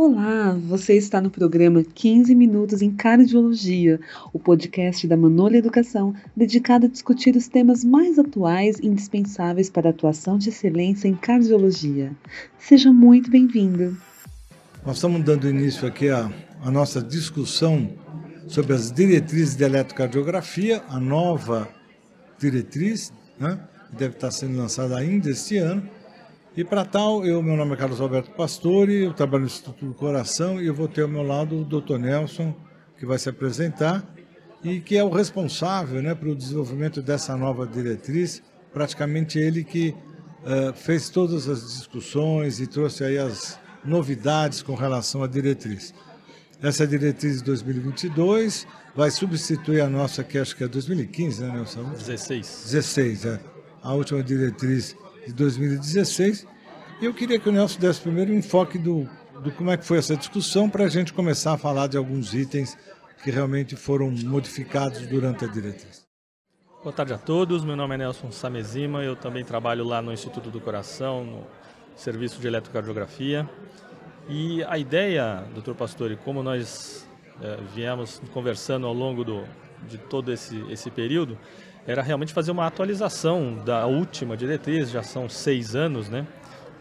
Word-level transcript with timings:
Olá, 0.00 0.56
você 0.68 0.96
está 0.96 1.20
no 1.20 1.28
programa 1.28 1.82
15 1.82 2.32
Minutos 2.32 2.82
em 2.82 2.92
Cardiologia, 2.92 3.98
o 4.32 4.38
podcast 4.38 5.04
da 5.08 5.16
Manolha 5.16 5.56
Educação, 5.56 6.14
dedicado 6.36 6.86
a 6.86 6.88
discutir 6.88 7.34
os 7.34 7.48
temas 7.48 7.82
mais 7.82 8.16
atuais 8.16 8.78
e 8.78 8.86
indispensáveis 8.86 9.68
para 9.68 9.88
a 9.88 9.90
atuação 9.90 10.38
de 10.38 10.50
excelência 10.50 11.08
em 11.08 11.16
cardiologia. 11.16 12.12
Seja 12.60 12.92
muito 12.92 13.28
bem-vindo. 13.28 13.96
Nós 14.86 14.98
estamos 14.98 15.20
dando 15.24 15.50
início 15.50 15.84
aqui 15.88 16.08
à, 16.10 16.30
à 16.62 16.70
nossa 16.70 17.02
discussão 17.02 17.90
sobre 18.46 18.74
as 18.74 18.92
diretrizes 18.92 19.56
de 19.56 19.64
eletrocardiografia, 19.64 20.80
a 20.88 21.00
nova 21.00 21.68
diretriz, 22.38 23.12
né, 23.36 23.58
deve 23.98 24.14
estar 24.14 24.30
sendo 24.30 24.58
lançada 24.58 24.96
ainda 24.96 25.28
este 25.28 25.56
ano. 25.56 25.97
E 26.58 26.64
para 26.64 26.84
tal, 26.84 27.24
eu, 27.24 27.40
meu 27.40 27.56
nome 27.56 27.74
é 27.74 27.76
Carlos 27.76 28.00
Alberto 28.00 28.32
Pastore, 28.32 29.04
eu 29.04 29.14
trabalho 29.14 29.42
no 29.42 29.46
Instituto 29.46 29.86
do 29.86 29.94
Coração 29.94 30.60
e 30.60 30.66
eu 30.66 30.74
vou 30.74 30.88
ter 30.88 31.02
ao 31.02 31.08
meu 31.08 31.22
lado 31.22 31.60
o 31.60 31.64
Dr. 31.64 31.98
Nelson, 31.98 32.52
que 32.98 33.06
vai 33.06 33.16
se 33.16 33.28
apresentar 33.28 34.04
e 34.64 34.80
que 34.80 34.96
é 34.96 35.04
o 35.04 35.08
responsável 35.08 36.02
né, 36.02 36.16
pelo 36.16 36.34
desenvolvimento 36.34 37.00
dessa 37.00 37.36
nova 37.36 37.64
diretriz, 37.64 38.42
praticamente 38.72 39.38
ele 39.38 39.62
que 39.62 39.94
uh, 40.42 40.74
fez 40.74 41.08
todas 41.08 41.48
as 41.48 41.60
discussões 41.60 42.58
e 42.58 42.66
trouxe 42.66 43.04
aí 43.04 43.18
as 43.18 43.56
novidades 43.84 44.60
com 44.60 44.74
relação 44.74 45.22
à 45.22 45.28
diretriz. 45.28 45.94
Essa 46.60 46.84
diretriz 46.88 47.36
de 47.36 47.44
2022 47.44 48.66
vai 48.96 49.12
substituir 49.12 49.80
a 49.80 49.88
nossa, 49.88 50.24
que 50.24 50.36
acho 50.36 50.56
que 50.56 50.64
é 50.64 50.66
2015, 50.66 51.40
né, 51.40 51.52
Nelson? 51.52 51.84
16. 51.90 52.62
16, 52.64 53.26
é. 53.26 53.40
A 53.80 53.94
última 53.94 54.24
diretriz 54.24 54.96
de 55.28 55.34
2016. 55.34 56.46
E 57.00 57.04
eu 57.04 57.14
queria 57.14 57.38
que 57.38 57.48
o 57.48 57.52
Nelson 57.52 57.78
desse 57.78 58.00
primeiro 58.00 58.32
um 58.32 58.36
enfoque 58.36 58.78
do, 58.78 59.08
do 59.42 59.50
como 59.52 59.70
é 59.70 59.76
que 59.76 59.84
foi 59.84 59.98
essa 59.98 60.16
discussão 60.16 60.68
para 60.68 60.84
a 60.84 60.88
gente 60.88 61.12
começar 61.12 61.52
a 61.52 61.58
falar 61.58 61.86
de 61.86 61.96
alguns 61.96 62.34
itens 62.34 62.76
que 63.22 63.30
realmente 63.30 63.76
foram 63.76 64.10
modificados 64.10 65.06
durante 65.06 65.44
a 65.44 65.48
diretriz. 65.48 66.06
Boa 66.82 66.92
tarde 66.92 67.12
a 67.12 67.18
todos, 67.18 67.64
meu 67.64 67.76
nome 67.76 67.96
é 67.96 67.98
Nelson 67.98 68.30
Samezima, 68.30 69.02
eu 69.02 69.16
também 69.16 69.44
trabalho 69.44 69.84
lá 69.84 70.00
no 70.00 70.12
Instituto 70.12 70.50
do 70.50 70.60
Coração, 70.60 71.24
no 71.24 71.46
Serviço 71.96 72.40
de 72.40 72.46
Eletrocardiografia. 72.46 73.48
E 74.28 74.62
a 74.64 74.78
ideia, 74.78 75.44
doutor 75.52 75.74
Pastore, 75.74 76.16
como 76.16 76.42
nós 76.42 77.06
é, 77.42 77.58
viemos 77.74 78.22
conversando 78.32 78.86
ao 78.86 78.94
longo 78.94 79.24
do, 79.24 79.44
de 79.88 79.98
todo 79.98 80.32
esse, 80.32 80.64
esse 80.70 80.90
período, 80.90 81.36
era 81.88 82.02
realmente 82.02 82.34
fazer 82.34 82.50
uma 82.50 82.66
atualização 82.66 83.54
da 83.64 83.86
última 83.86 84.36
diretriz, 84.36 84.90
já 84.90 85.02
são 85.02 85.26
seis 85.26 85.74
anos, 85.74 86.10
né? 86.10 86.26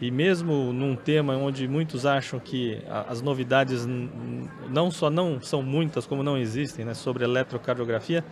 E 0.02 0.12
mesmo 0.12 0.74
num 0.74 0.98
tema 0.98 1.34
onde 1.38 1.66
muitos 1.66 2.06
acham 2.06 2.42
que 2.42 2.84
as 3.08 3.22
novidades 3.22 3.88
não 4.70 4.92
só 4.92 5.10
não 5.10 5.42
são 5.42 5.64
muitas, 5.64 6.06
como 6.06 6.22
não 6.22 6.38
existem, 6.38 6.84
né, 6.84 6.94
sobre 6.94 7.24
eletrocardiografia, 7.24 8.24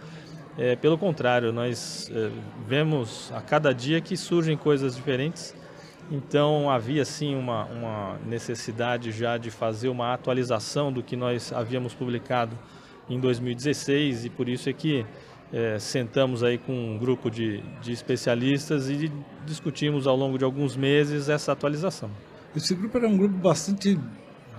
é, 0.57 0.75
pelo 0.75 0.97
contrário, 0.97 1.53
nós 1.53 2.11
é, 2.13 2.29
vemos 2.67 3.31
a 3.33 3.41
cada 3.41 3.73
dia 3.73 4.01
que 4.01 4.17
surgem 4.17 4.57
coisas 4.57 4.97
diferentes. 4.97 5.55
Então 6.11 6.69
havia 6.69 7.05
sim 7.05 7.35
uma, 7.35 7.63
uma 7.65 8.19
necessidade 8.25 9.13
já 9.13 9.37
de 9.37 9.49
fazer 9.49 9.87
uma 9.87 10.13
atualização 10.13 10.91
do 10.91 11.01
que 11.01 11.15
nós 11.15 11.53
havíamos 11.53 11.93
publicado 11.93 12.59
em 13.09 13.17
2016 13.17 14.25
e 14.25 14.29
por 14.29 14.49
isso 14.49 14.69
é 14.69 14.73
que 14.73 15.05
é, 15.55 15.79
sentamos 15.79 16.43
aí 16.43 16.57
com 16.57 16.73
um 16.73 16.97
grupo 16.97 17.31
de, 17.31 17.63
de 17.81 17.93
especialistas 17.93 18.89
e 18.89 19.09
discutimos 19.45 20.05
ao 20.05 20.13
longo 20.13 20.37
de 20.37 20.43
alguns 20.43 20.75
meses 20.75 21.29
essa 21.29 21.53
atualização. 21.53 22.11
Esse 22.53 22.75
grupo 22.75 22.97
era 22.97 23.07
um 23.07 23.17
grupo 23.17 23.35
bastante 23.37 23.97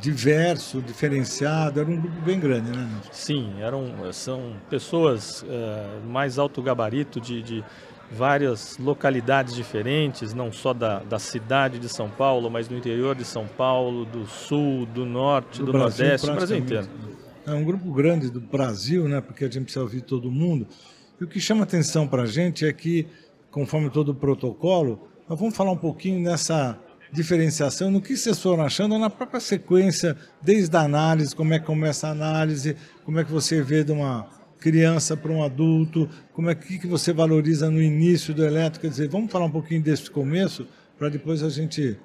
diverso, 0.00 0.80
diferenciado, 0.80 1.80
era 1.80 1.90
um 1.90 2.00
grupo 2.00 2.20
bem 2.22 2.40
grande, 2.40 2.70
né? 2.70 2.88
Sim, 3.12 3.60
eram, 3.60 4.10
são 4.10 4.54
pessoas 4.70 5.44
é, 5.46 6.00
mais 6.08 6.38
alto 6.38 6.62
gabarito 6.62 7.20
de, 7.20 7.42
de, 7.42 7.64
várias 8.10 8.78
localidades 8.78 9.54
diferentes, 9.54 10.32
não 10.32 10.50
só 10.50 10.72
da, 10.72 11.00
da 11.00 11.18
cidade 11.18 11.78
de 11.78 11.90
São 11.90 12.08
Paulo, 12.08 12.48
mas 12.50 12.68
do 12.68 12.74
interior 12.74 13.14
de 13.14 13.24
São 13.24 13.46
Paulo, 13.46 14.06
do 14.06 14.26
sul, 14.26 14.86
do 14.86 15.04
norte, 15.04 15.58
do, 15.58 15.66
do 15.66 15.72
Brasil, 15.72 16.04
nordeste, 16.04 16.26
do 16.26 16.32
Brasil 16.34 16.56
inteiro. 16.56 16.88
É 17.46 17.54
um 17.54 17.64
grupo 17.64 17.92
grande 17.92 18.28
do 18.28 18.40
Brasil, 18.40 19.08
né? 19.08 19.20
Porque 19.20 19.44
a 19.44 19.46
gente 19.48 19.62
precisa 19.62 19.84
ouvir 19.84 20.00
todo 20.00 20.28
mundo. 20.32 20.66
E 21.20 21.22
o 21.22 21.28
que 21.28 21.38
chama 21.38 21.62
atenção 21.62 22.08
para 22.08 22.22
a 22.22 22.26
gente 22.26 22.66
é 22.66 22.72
que, 22.72 23.06
conforme 23.52 23.88
todo 23.88 24.08
o 24.08 24.14
protocolo, 24.14 25.08
nós 25.28 25.38
vamos 25.38 25.56
falar 25.56 25.70
um 25.70 25.76
pouquinho 25.76 26.18
nessa 26.18 26.76
diferenciação, 27.12 27.88
no 27.88 28.02
que 28.02 28.16
vocês 28.16 28.36
foram 28.40 28.64
achando 28.64 28.98
na 28.98 29.08
própria 29.08 29.38
sequência, 29.38 30.16
desde 30.42 30.76
a 30.76 30.80
análise, 30.80 31.36
como 31.36 31.54
é 31.54 31.60
que 31.60 31.66
começa 31.66 32.08
a 32.08 32.10
análise, 32.10 32.76
como 33.04 33.20
é 33.20 33.24
que 33.24 33.30
você 33.30 33.62
vê 33.62 33.84
de 33.84 33.92
uma 33.92 34.28
criança 34.58 35.16
para 35.16 35.30
um 35.30 35.44
adulto, 35.44 36.10
como 36.32 36.50
é 36.50 36.54
que, 36.54 36.80
que 36.80 36.86
você 36.88 37.12
valoriza 37.12 37.70
no 37.70 37.80
início 37.80 38.34
do 38.34 38.44
elétrico, 38.44 38.82
quer 38.82 38.90
dizer, 38.90 39.08
vamos 39.08 39.30
falar 39.30 39.44
um 39.44 39.50
pouquinho 39.50 39.80
desse 39.80 40.10
começo, 40.10 40.66
para 40.98 41.08
depois 41.08 41.44
a 41.44 41.48
gente 41.48 41.96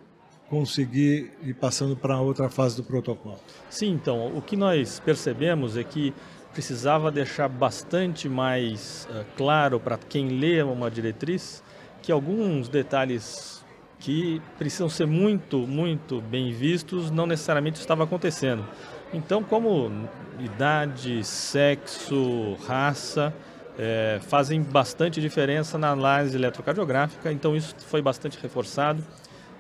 conseguir 0.52 1.32
ir 1.42 1.54
passando 1.54 1.96
para 1.96 2.20
outra 2.20 2.50
fase 2.50 2.76
do 2.76 2.84
protocolo. 2.84 3.40
Sim, 3.70 3.94
então, 3.94 4.36
o 4.36 4.42
que 4.42 4.58
nós 4.58 5.00
percebemos 5.00 5.78
é 5.78 5.84
que 5.86 6.14
precisava 6.52 7.10
deixar 7.10 7.48
bastante 7.48 8.28
mais 8.28 9.08
uh, 9.10 9.24
claro 9.38 9.80
para 9.80 9.98
quem 9.98 10.28
lê 10.28 10.62
uma 10.62 10.92
diretriz 10.92 11.64
que 12.02 12.12
alguns 12.12 12.68
detalhes 12.68 13.64
que 13.98 14.42
precisam 14.58 14.90
ser 14.90 15.08
muito, 15.08 15.60
muito 15.60 16.20
bem 16.20 16.52
vistos 16.52 17.10
não 17.10 17.26
necessariamente 17.26 17.80
estava 17.80 18.04
acontecendo. 18.04 18.68
Então, 19.14 19.42
como 19.42 20.10
idade, 20.38 21.24
sexo, 21.24 22.58
raça, 22.68 23.34
é, 23.80 24.20
fazem 24.28 24.62
bastante 24.62 25.22
diferença 25.22 25.78
na 25.78 25.92
análise 25.92 26.36
eletrocardiográfica, 26.36 27.32
então 27.32 27.56
isso 27.56 27.74
foi 27.88 28.02
bastante 28.02 28.38
reforçado. 28.42 29.02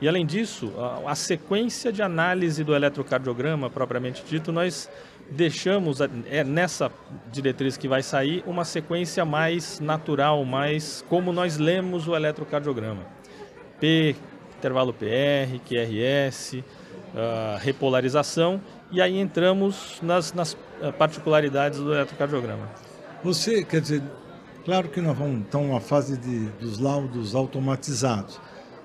E 0.01 0.07
além 0.07 0.25
disso, 0.25 0.73
a, 0.77 1.11
a, 1.11 1.15
sequência 1.15 1.93
de 1.93 2.01
análise 2.01 2.63
do 2.63 2.73
eletrocardiograma 2.73 3.69
propriamente 3.69 4.23
dito, 4.27 4.51
nós 4.51 4.89
deixamos 5.29 5.99
é 6.01 6.43
nessa 6.43 6.91
diretriz 7.31 7.77
que 7.77 7.87
vai 7.87 8.01
sair 8.01 8.43
uma 8.47 8.65
sequência 8.65 9.23
mais 9.23 9.79
natural, 9.79 10.43
mais 10.43 11.05
como 11.07 11.31
nós 11.31 11.57
lemos 11.57 12.07
o 12.07 12.15
eletrocardiograma. 12.15 13.05
P, 13.79 14.15
intervalo 14.57 14.91
PR, 14.91 15.59
QRS, 15.65 16.55
uh, 16.57 16.63
repolarização 17.59 18.59
e 18.91 19.01
aí 19.01 19.19
entramos 19.19 19.99
nas, 20.01 20.33
nas 20.33 20.57
ah, 20.81 20.91
particularidades 20.91 21.79
do 21.79 21.93
eletrocardiograma. 21.93 22.69
Você, 23.23 23.63
quer 23.63 23.79
dizer, 23.79 24.03
claro 24.65 24.89
que 24.89 24.99
nós 24.99 25.17
vamos 25.17 25.39
então 25.39 25.63
uma 25.63 25.79
fase 25.79 26.17
de, 26.17 26.47
dos 26.59 26.77
laudos 26.77 27.33
automatizados. 27.33 28.39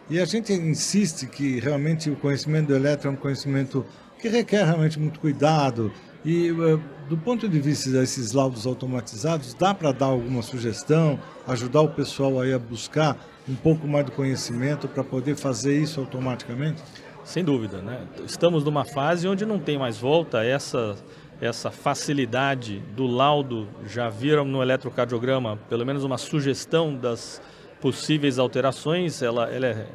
E 0.09 0.21
a 0.21 0.25
gente 0.25 0.53
insiste 0.53 1.27
que 1.27 1.59
realmente 1.59 2.09
o 2.09 2.17
conhecimento 2.17 2.69
do 2.69 2.77
eletro 2.77 3.09
é 3.09 3.11
um 3.11 3.17
conhecimento 3.17 3.85
que 4.21 4.29
requer 4.29 4.65
realmente 4.65 5.01
muito 5.01 5.19
cuidado. 5.19 5.93
E 6.25 6.49
eh, 6.49 6.79
do 7.09 7.17
ponto 7.17 7.49
de 7.49 7.61
vista 7.61 7.91
desses 7.91 8.33
laudos 8.33 8.67
automatizados, 8.67 9.53
dá 9.55 9.75
para 9.75 9.91
dar 9.91 10.07
alguma 10.07 10.43
sugestão, 10.43 11.19
ajudar 11.47 11.81
o 11.81 11.89
pessoal 11.89 12.41
aí 12.41 12.53
a 12.53 12.59
buscar 12.59 13.17
um 13.49 13.57
pouco 13.57 13.87
mais 13.89 14.07
do 14.07 14.13
conhecimento 14.13 14.87
para 14.87 15.03
poder 15.03 15.35
fazer 15.37 15.77
isso 15.77 15.99
automaticamente? 15.99 16.83
Sem 17.25 17.43
dúvida, 17.43 17.83
né? 17.83 18.07
Estamos 18.25 18.63
numa 18.63 18.85
fase 18.85 19.27
onde 19.27 19.45
não 19.45 19.59
tem 19.59 19.77
mais 19.77 19.99
volta 19.99 20.45
essa 20.45 20.97
essa 21.39 21.71
facilidade 21.71 22.83
do 22.97 23.07
laudo 23.07 23.69
já 23.87 24.09
viram 24.09 24.43
no 24.43 24.63
eletrocardiograma 24.63 25.59
pelo 25.69 25.85
menos 25.85 26.03
uma 26.03 26.17
sugestão 26.17 26.97
das 26.97 27.43
possíveis 27.87 28.37
alterações, 28.37 29.23
ela, 29.23 29.49
ela 29.49 29.69
é, 29.69 29.87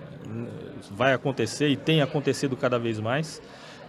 vai 0.91 1.11
acontecer 1.11 1.67
e 1.67 1.75
tem 1.75 2.01
acontecido 2.01 2.55
cada 2.55 2.79
vez 2.79 3.01
mais. 3.01 3.41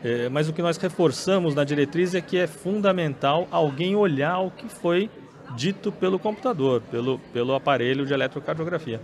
É, 0.03 0.29
mas 0.29 0.49
o 0.49 0.53
que 0.53 0.61
nós 0.61 0.77
reforçamos 0.77 1.55
na 1.55 1.63
diretriz 1.63 2.13
é 2.13 2.21
que 2.21 2.37
é 2.37 2.49
fundamental 2.49 3.47
alguém 3.49 3.95
olhar 3.95 4.41
o 4.41 4.51
que 4.51 4.69
foi 4.69 5.09
dito 5.55 5.93
pelo 5.93 6.19
computador, 6.19 6.83
pelo, 6.91 7.21
pelo 7.33 7.55
aparelho 7.55 8.05
de 8.05 8.13
eletrocardiografia. 8.13 9.01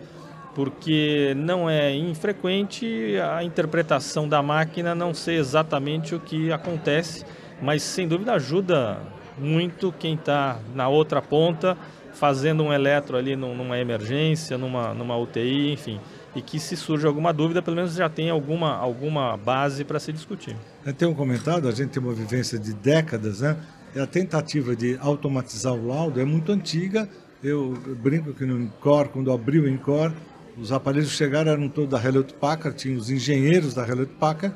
Porque 0.53 1.33
não 1.37 1.71
é 1.71 1.95
infrequente 1.95 3.15
a 3.21 3.45
interpretação 3.45 4.29
da 4.29 4.43
máquina 4.43 4.97
não 4.97 5.15
ser 5.15 5.35
exatamente 5.35 6.13
o 6.13 6.19
que 6.19 6.51
acontece, 6.51 7.25
mas 7.63 7.85
sem 7.85 8.09
dúvida 8.09 8.33
ajuda 8.33 8.99
muito 9.39 9.95
quem 9.97 10.15
está 10.15 10.59
na 10.75 10.89
outra 10.89 11.23
ponta 11.23 11.79
fazendo 12.19 12.65
um 12.65 12.73
eletro 12.73 13.17
ali 13.17 13.37
numa 13.37 13.79
emergência, 13.79 14.59
numa, 14.59 14.93
numa 14.93 15.17
UTI, 15.17 15.73
enfim. 15.73 16.01
E 16.35 16.43
que 16.43 16.59
se 16.59 16.77
surge 16.77 17.07
alguma 17.07 17.33
dúvida, 17.33 17.63
pelo 17.63 17.77
menos 17.77 17.95
já 17.95 18.09
tem 18.09 18.29
alguma, 18.29 18.77
alguma 18.77 19.37
base 19.37 19.85
para 19.85 20.01
se 20.01 20.13
discutir. 20.13 20.57
Tem 20.97 21.07
um 21.07 21.15
comentário, 21.15 21.69
a 21.69 21.73
gente 21.73 21.91
tem 21.91 22.03
uma 22.03 22.13
vivência 22.13 22.59
de 22.59 22.75
décadas, 22.75 23.41
né? 23.41 23.57
E 23.95 24.01
a 24.01 24.07
tentativa 24.07 24.77
de 24.77 24.99
automatizar 25.01 25.73
o 25.73 25.87
laudo 25.87 26.21
é 26.21 26.25
muito 26.25 26.53
antiga. 26.53 27.09
Eu 27.43 27.75
brinco 28.03 28.35
que 28.35 28.45
no 28.45 28.61
INCOR, 28.61 29.09
quando 29.09 29.33
abriu 29.33 29.63
o 29.63 29.69
INCOR, 29.69 30.13
os 30.61 30.73
aparelhos 30.73 31.11
chegaram, 31.11 31.53
eram 31.53 31.69
todos 31.69 31.91
da 31.91 32.05
Hewlett 32.05 32.35
Packard, 32.35 32.77
tinha 32.77 32.99
os 32.99 33.11
engenheiros 33.11 33.75
da 33.75 33.87
Hewlett 33.87 34.13
Packard, 34.15 34.55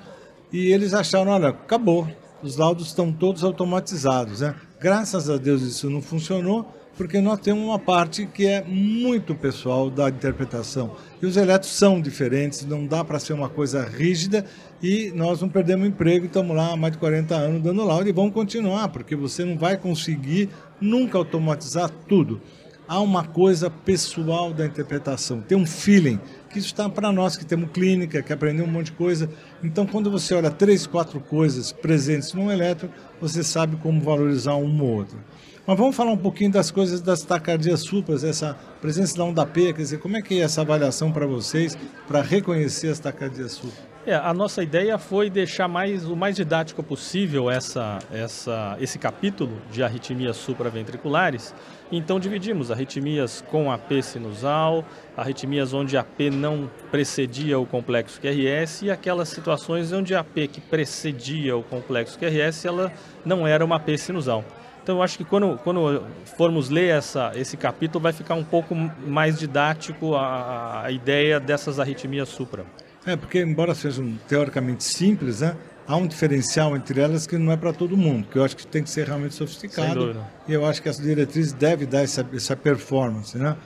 e 0.52 0.72
eles 0.72 0.92
acharam, 0.92 1.30
olha, 1.30 1.50
acabou, 1.50 2.08
os 2.42 2.56
laudos 2.56 2.88
estão 2.88 3.12
todos 3.12 3.44
automatizados. 3.44 4.40
Né? 4.40 4.54
Graças 4.80 5.30
a 5.30 5.36
Deus 5.36 5.62
isso 5.62 5.88
não 5.88 6.02
funcionou, 6.02 6.81
porque 6.96 7.20
nós 7.20 7.40
temos 7.40 7.64
uma 7.64 7.78
parte 7.78 8.26
que 8.26 8.46
é 8.46 8.62
muito 8.62 9.34
pessoal 9.34 9.88
da 9.88 10.08
interpretação. 10.08 10.94
E 11.20 11.26
os 11.26 11.36
elétrons 11.36 11.74
são 11.74 12.00
diferentes, 12.00 12.64
não 12.66 12.86
dá 12.86 13.02
para 13.02 13.18
ser 13.18 13.32
uma 13.32 13.48
coisa 13.48 13.84
rígida 13.84 14.44
e 14.82 15.10
nós 15.14 15.40
não 15.40 15.48
perdemos 15.48 15.86
emprego, 15.86 16.26
estamos 16.26 16.54
lá 16.54 16.72
há 16.72 16.76
mais 16.76 16.92
de 16.92 16.98
40 16.98 17.34
anos 17.34 17.62
dando 17.62 17.84
laudo 17.84 18.08
e 18.08 18.12
vamos 18.12 18.34
continuar, 18.34 18.88
porque 18.88 19.16
você 19.16 19.44
não 19.44 19.56
vai 19.56 19.76
conseguir 19.76 20.50
nunca 20.80 21.16
automatizar 21.16 21.90
tudo. 22.08 22.40
Há 22.86 23.00
uma 23.00 23.24
coisa 23.24 23.70
pessoal 23.70 24.52
da 24.52 24.66
interpretação, 24.66 25.40
tem 25.40 25.56
um 25.56 25.64
feeling, 25.64 26.20
que 26.50 26.58
isso 26.58 26.66
está 26.66 26.88
para 26.90 27.10
nós 27.10 27.36
que 27.36 27.44
temos 27.44 27.70
clínica, 27.70 28.22
que 28.22 28.32
aprendemos 28.32 28.68
um 28.68 28.72
monte 28.74 28.86
de 28.86 28.92
coisa. 28.92 29.30
Então, 29.62 29.86
quando 29.86 30.10
você 30.10 30.34
olha 30.34 30.50
três, 30.50 30.86
quatro 30.86 31.18
coisas 31.18 31.72
presentes 31.72 32.34
num 32.34 32.50
elétron, 32.50 32.90
você 33.18 33.42
sabe 33.42 33.76
como 33.76 34.00
valorizar 34.02 34.56
uma 34.56 34.84
ou 34.84 34.96
outra. 34.96 35.16
Mas 35.64 35.78
vamos 35.78 35.94
falar 35.94 36.10
um 36.10 36.16
pouquinho 36.16 36.50
das 36.50 36.72
coisas 36.72 37.00
das 37.00 37.22
tacardias 37.22 37.82
supras, 37.82 38.24
essa 38.24 38.56
presença 38.80 39.16
da 39.16 39.22
onda 39.22 39.46
P, 39.46 39.72
quer 39.72 39.82
dizer, 39.82 39.98
como 39.98 40.16
é 40.16 40.22
que 40.22 40.40
é 40.40 40.42
essa 40.42 40.62
avaliação 40.62 41.12
para 41.12 41.24
vocês 41.24 41.78
para 42.08 42.20
reconhecer 42.20 42.88
as 42.88 42.98
tacardias 42.98 43.52
supras? 43.52 43.92
É, 44.04 44.16
a 44.16 44.34
nossa 44.34 44.60
ideia 44.60 44.98
foi 44.98 45.30
deixar 45.30 45.68
mais, 45.68 46.04
o 46.04 46.16
mais 46.16 46.34
didático 46.34 46.82
possível 46.82 47.48
essa, 47.48 48.00
essa, 48.10 48.76
esse 48.80 48.98
capítulo 48.98 49.62
de 49.70 49.84
arritmias 49.84 50.36
supraventriculares. 50.36 51.54
Então 51.92 52.18
dividimos 52.18 52.72
arritmias 52.72 53.44
com 53.48 53.70
AP 53.70 54.02
sinusal, 54.02 54.84
arritmias 55.16 55.72
onde 55.72 55.96
a 55.96 56.02
P 56.02 56.28
não 56.28 56.68
precedia 56.90 57.60
o 57.60 57.64
complexo 57.64 58.20
QRS 58.20 58.82
e 58.82 58.90
aquelas 58.90 59.28
situações 59.28 59.92
onde 59.92 60.16
a 60.16 60.24
P 60.24 60.48
que 60.48 60.60
precedia 60.60 61.56
o 61.56 61.62
complexo 61.62 62.18
QRS 62.18 62.66
ela 62.66 62.92
não 63.24 63.46
era 63.46 63.64
uma 63.64 63.78
P 63.78 63.96
sinusal. 63.96 64.44
Então, 64.82 64.96
eu 64.96 65.02
acho 65.02 65.16
que 65.16 65.24
quando, 65.24 65.58
quando 65.62 66.02
formos 66.36 66.68
ler 66.68 66.96
essa, 66.96 67.32
esse 67.36 67.56
capítulo, 67.56 68.02
vai 68.02 68.12
ficar 68.12 68.34
um 68.34 68.42
pouco 68.42 68.74
mais 68.74 69.38
didático 69.38 70.16
a, 70.16 70.82
a 70.84 70.90
ideia 70.90 71.38
dessas 71.38 71.78
arritmias 71.78 72.28
supra. 72.28 72.64
É, 73.06 73.16
porque 73.16 73.40
embora 73.40 73.74
sejam 73.74 74.18
teoricamente 74.28 74.82
simples, 74.84 75.40
né, 75.40 75.56
há 75.86 75.96
um 75.96 76.06
diferencial 76.06 76.76
entre 76.76 77.00
elas 77.00 77.26
que 77.26 77.38
não 77.38 77.52
é 77.52 77.56
para 77.56 77.72
todo 77.72 77.96
mundo, 77.96 78.26
que 78.28 78.36
eu 78.36 78.44
acho 78.44 78.56
que 78.56 78.66
tem 78.66 78.82
que 78.82 78.90
ser 78.90 79.06
realmente 79.06 79.34
sofisticado. 79.34 80.16
E 80.48 80.52
eu 80.52 80.66
acho 80.66 80.82
que 80.82 80.88
essa 80.88 81.02
diretriz 81.02 81.52
deve 81.52 81.86
dar 81.86 82.02
essa, 82.02 82.26
essa 82.32 82.56
performance, 82.56 83.36
né? 83.38 83.56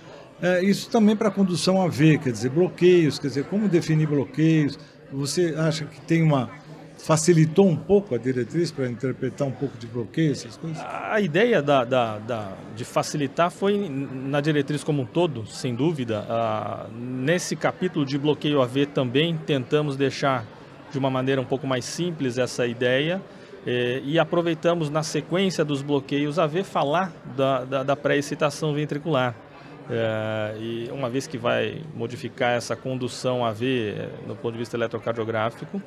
É, 0.40 0.62
isso 0.62 0.90
também 0.90 1.16
para 1.16 1.30
condução 1.30 1.80
AV, 1.80 2.18
quer 2.18 2.30
dizer, 2.30 2.50
bloqueios, 2.50 3.18
quer 3.18 3.28
dizer, 3.28 3.44
como 3.44 3.68
definir 3.68 4.06
bloqueios. 4.06 4.78
Você 5.10 5.54
acha 5.56 5.86
que 5.86 6.00
tem 6.02 6.22
uma, 6.22 6.50
facilitou 6.98 7.68
um 7.68 7.76
pouco 7.76 8.14
a 8.14 8.18
diretriz 8.18 8.70
para 8.70 8.88
interpretar 8.88 9.46
um 9.46 9.52
pouco 9.52 9.76
de 9.78 9.86
bloqueio, 9.86 10.32
essas 10.32 10.56
coisas? 10.56 10.82
A 10.82 11.20
ideia 11.20 11.62
da, 11.62 11.84
da, 11.84 12.18
da, 12.18 12.52
de 12.74 12.84
facilitar 12.84 13.50
foi 13.50 13.88
na 13.88 14.40
diretriz 14.40 14.82
como 14.82 15.02
um 15.02 15.06
todo, 15.06 15.46
sem 15.46 15.74
dúvida. 15.74 16.26
Nesse 16.92 17.54
capítulo 17.54 18.04
de 18.04 18.18
bloqueio 18.18 18.62
AV 18.62 18.86
também 18.86 19.36
tentamos 19.36 19.96
deixar 19.96 20.46
de 20.90 20.98
uma 20.98 21.10
maneira 21.10 21.40
um 21.40 21.44
pouco 21.44 21.66
mais 21.66 21.84
simples 21.84 22.38
essa 22.38 22.66
ideia 22.66 23.20
eh, 23.66 24.00
e 24.04 24.18
aproveitamos 24.18 24.88
na 24.88 25.02
sequência 25.02 25.64
dos 25.64 25.82
bloqueios 25.82 26.38
AV 26.38 26.62
falar 26.62 27.12
da, 27.36 27.64
da, 27.64 27.82
da 27.82 27.96
pré-excitação 27.96 28.72
ventricular. 28.72 29.34
É, 29.88 30.56
e 30.58 30.90
uma 30.90 31.08
vez 31.08 31.28
que 31.28 31.38
vai 31.38 31.80
modificar 31.94 32.54
essa 32.54 32.74
condução 32.74 33.44
AV 33.44 33.62
eh, 33.62 34.08
no 34.26 34.34
ponto 34.34 34.52
de 34.52 34.58
vista 34.58 34.76
eletrocardiográfico, 34.76 35.80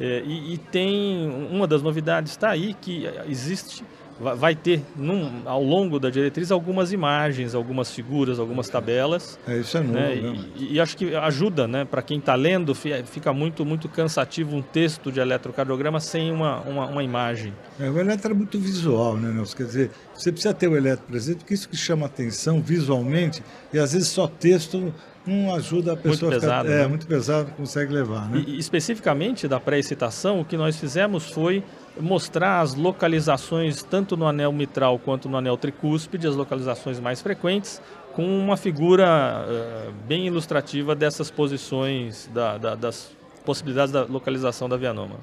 é, 0.00 0.22
e, 0.24 0.54
e, 0.54 0.58
tem 0.58 1.28
uma 1.50 1.66
das 1.66 1.82
novidades 1.82 2.32
está 2.32 2.50
aí 2.50 2.74
que 2.74 3.08
existe 3.28 3.84
vai 4.20 4.54
ter 4.54 4.82
num, 4.96 5.42
ao 5.44 5.62
longo 5.62 5.98
da 6.00 6.10
diretriz 6.10 6.50
algumas 6.50 6.92
imagens, 6.92 7.54
algumas 7.54 7.92
figuras, 7.92 8.38
algumas 8.38 8.68
tabelas. 8.68 9.38
É, 9.46 9.58
isso 9.58 9.76
é 9.78 9.80
novo. 9.80 9.94
Né? 9.94 10.16
E, 10.56 10.74
e, 10.74 10.80
acho 10.80 10.96
que 10.96 11.14
ajuda, 11.14 11.68
né? 11.68 11.84
Para 11.84 12.02
quem 12.02 12.18
está 12.18 12.34
lendo, 12.34 12.74
fica 12.74 13.32
muito, 13.32 13.64
muito 13.64 13.88
cansativo 13.88 14.56
um 14.56 14.62
texto 14.62 15.12
de 15.12 15.20
eletrocardiograma 15.20 16.00
sem 16.00 16.32
uma, 16.32 16.60
uma, 16.62 16.86
uma 16.86 17.04
imagem. 17.04 17.54
É, 17.78 17.88
o 17.88 17.98
eletro 17.98 18.32
é 18.32 18.34
muito 18.34 18.58
visual, 18.58 19.16
né, 19.16 19.30
Nelson? 19.30 19.56
Quer 19.56 19.64
dizer, 19.64 19.90
você 20.14 20.32
precisa 20.32 20.52
ter 20.52 20.68
o 20.68 20.76
eletro 20.76 21.04
presente, 21.06 21.38
porque 21.38 21.54
isso 21.54 21.68
que 21.68 21.76
chama 21.76 22.06
atenção 22.06 22.60
visualmente, 22.60 23.42
e 23.72 23.78
às 23.78 23.92
vezes 23.92 24.08
só 24.08 24.26
texto 24.26 24.92
não 25.28 25.54
ajuda 25.54 25.92
a 25.92 25.96
pessoa 25.96 26.30
muito 26.30 26.40
pesado, 26.40 26.64
ficar, 26.64 26.78
é, 26.78 26.82
né? 26.82 26.88
muito 26.88 27.06
pesado, 27.06 27.50
consegue 27.52 27.92
levar, 27.92 28.28
né? 28.30 28.44
E, 28.46 28.58
especificamente 28.58 29.46
da 29.46 29.60
pré-excitação, 29.60 30.40
o 30.40 30.44
que 30.44 30.56
nós 30.56 30.76
fizemos 30.76 31.30
foi 31.30 31.62
mostrar 32.00 32.60
as 32.60 32.74
localizações 32.74 33.82
tanto 33.82 34.16
no 34.16 34.26
anel 34.26 34.52
mitral 34.52 34.98
quanto 34.98 35.28
no 35.28 35.36
anel 35.36 35.56
tricúspide, 35.56 36.26
as 36.26 36.34
localizações 36.34 36.98
mais 36.98 37.20
frequentes, 37.20 37.80
com 38.12 38.24
uma 38.24 38.56
figura 38.56 39.06
uh, 39.06 39.92
bem 40.06 40.26
ilustrativa 40.26 40.94
dessas 40.94 41.30
posições, 41.30 42.28
da, 42.32 42.58
da, 42.58 42.74
das 42.74 43.10
possibilidades 43.44 43.92
da 43.92 44.04
localização 44.04 44.68
da 44.68 44.76
vianoma. 44.76 45.16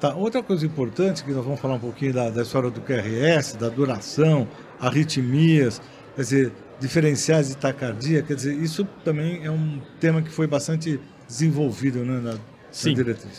Tá, 0.00 0.14
outra 0.14 0.42
coisa 0.42 0.64
importante, 0.64 1.24
que 1.24 1.32
nós 1.32 1.44
vamos 1.44 1.60
falar 1.60 1.74
um 1.74 1.80
pouquinho 1.80 2.12
da, 2.12 2.30
da 2.30 2.42
história 2.42 2.70
do 2.70 2.80
QRS, 2.80 3.56
da 3.56 3.68
duração, 3.68 4.46
arritmias, 4.78 5.82
quer 6.14 6.22
dizer, 6.22 6.52
diferenciais 6.80 7.48
de 7.48 7.56
taquicardia, 7.56 8.22
quer 8.22 8.34
dizer, 8.34 8.54
isso 8.54 8.86
também 9.04 9.44
é 9.44 9.50
um 9.50 9.80
tema 10.00 10.22
que 10.22 10.30
foi 10.30 10.46
bastante 10.46 11.00
desenvolvido 11.26 12.04
né, 12.04 12.20
na, 12.20 12.38
Sim, 12.70 12.94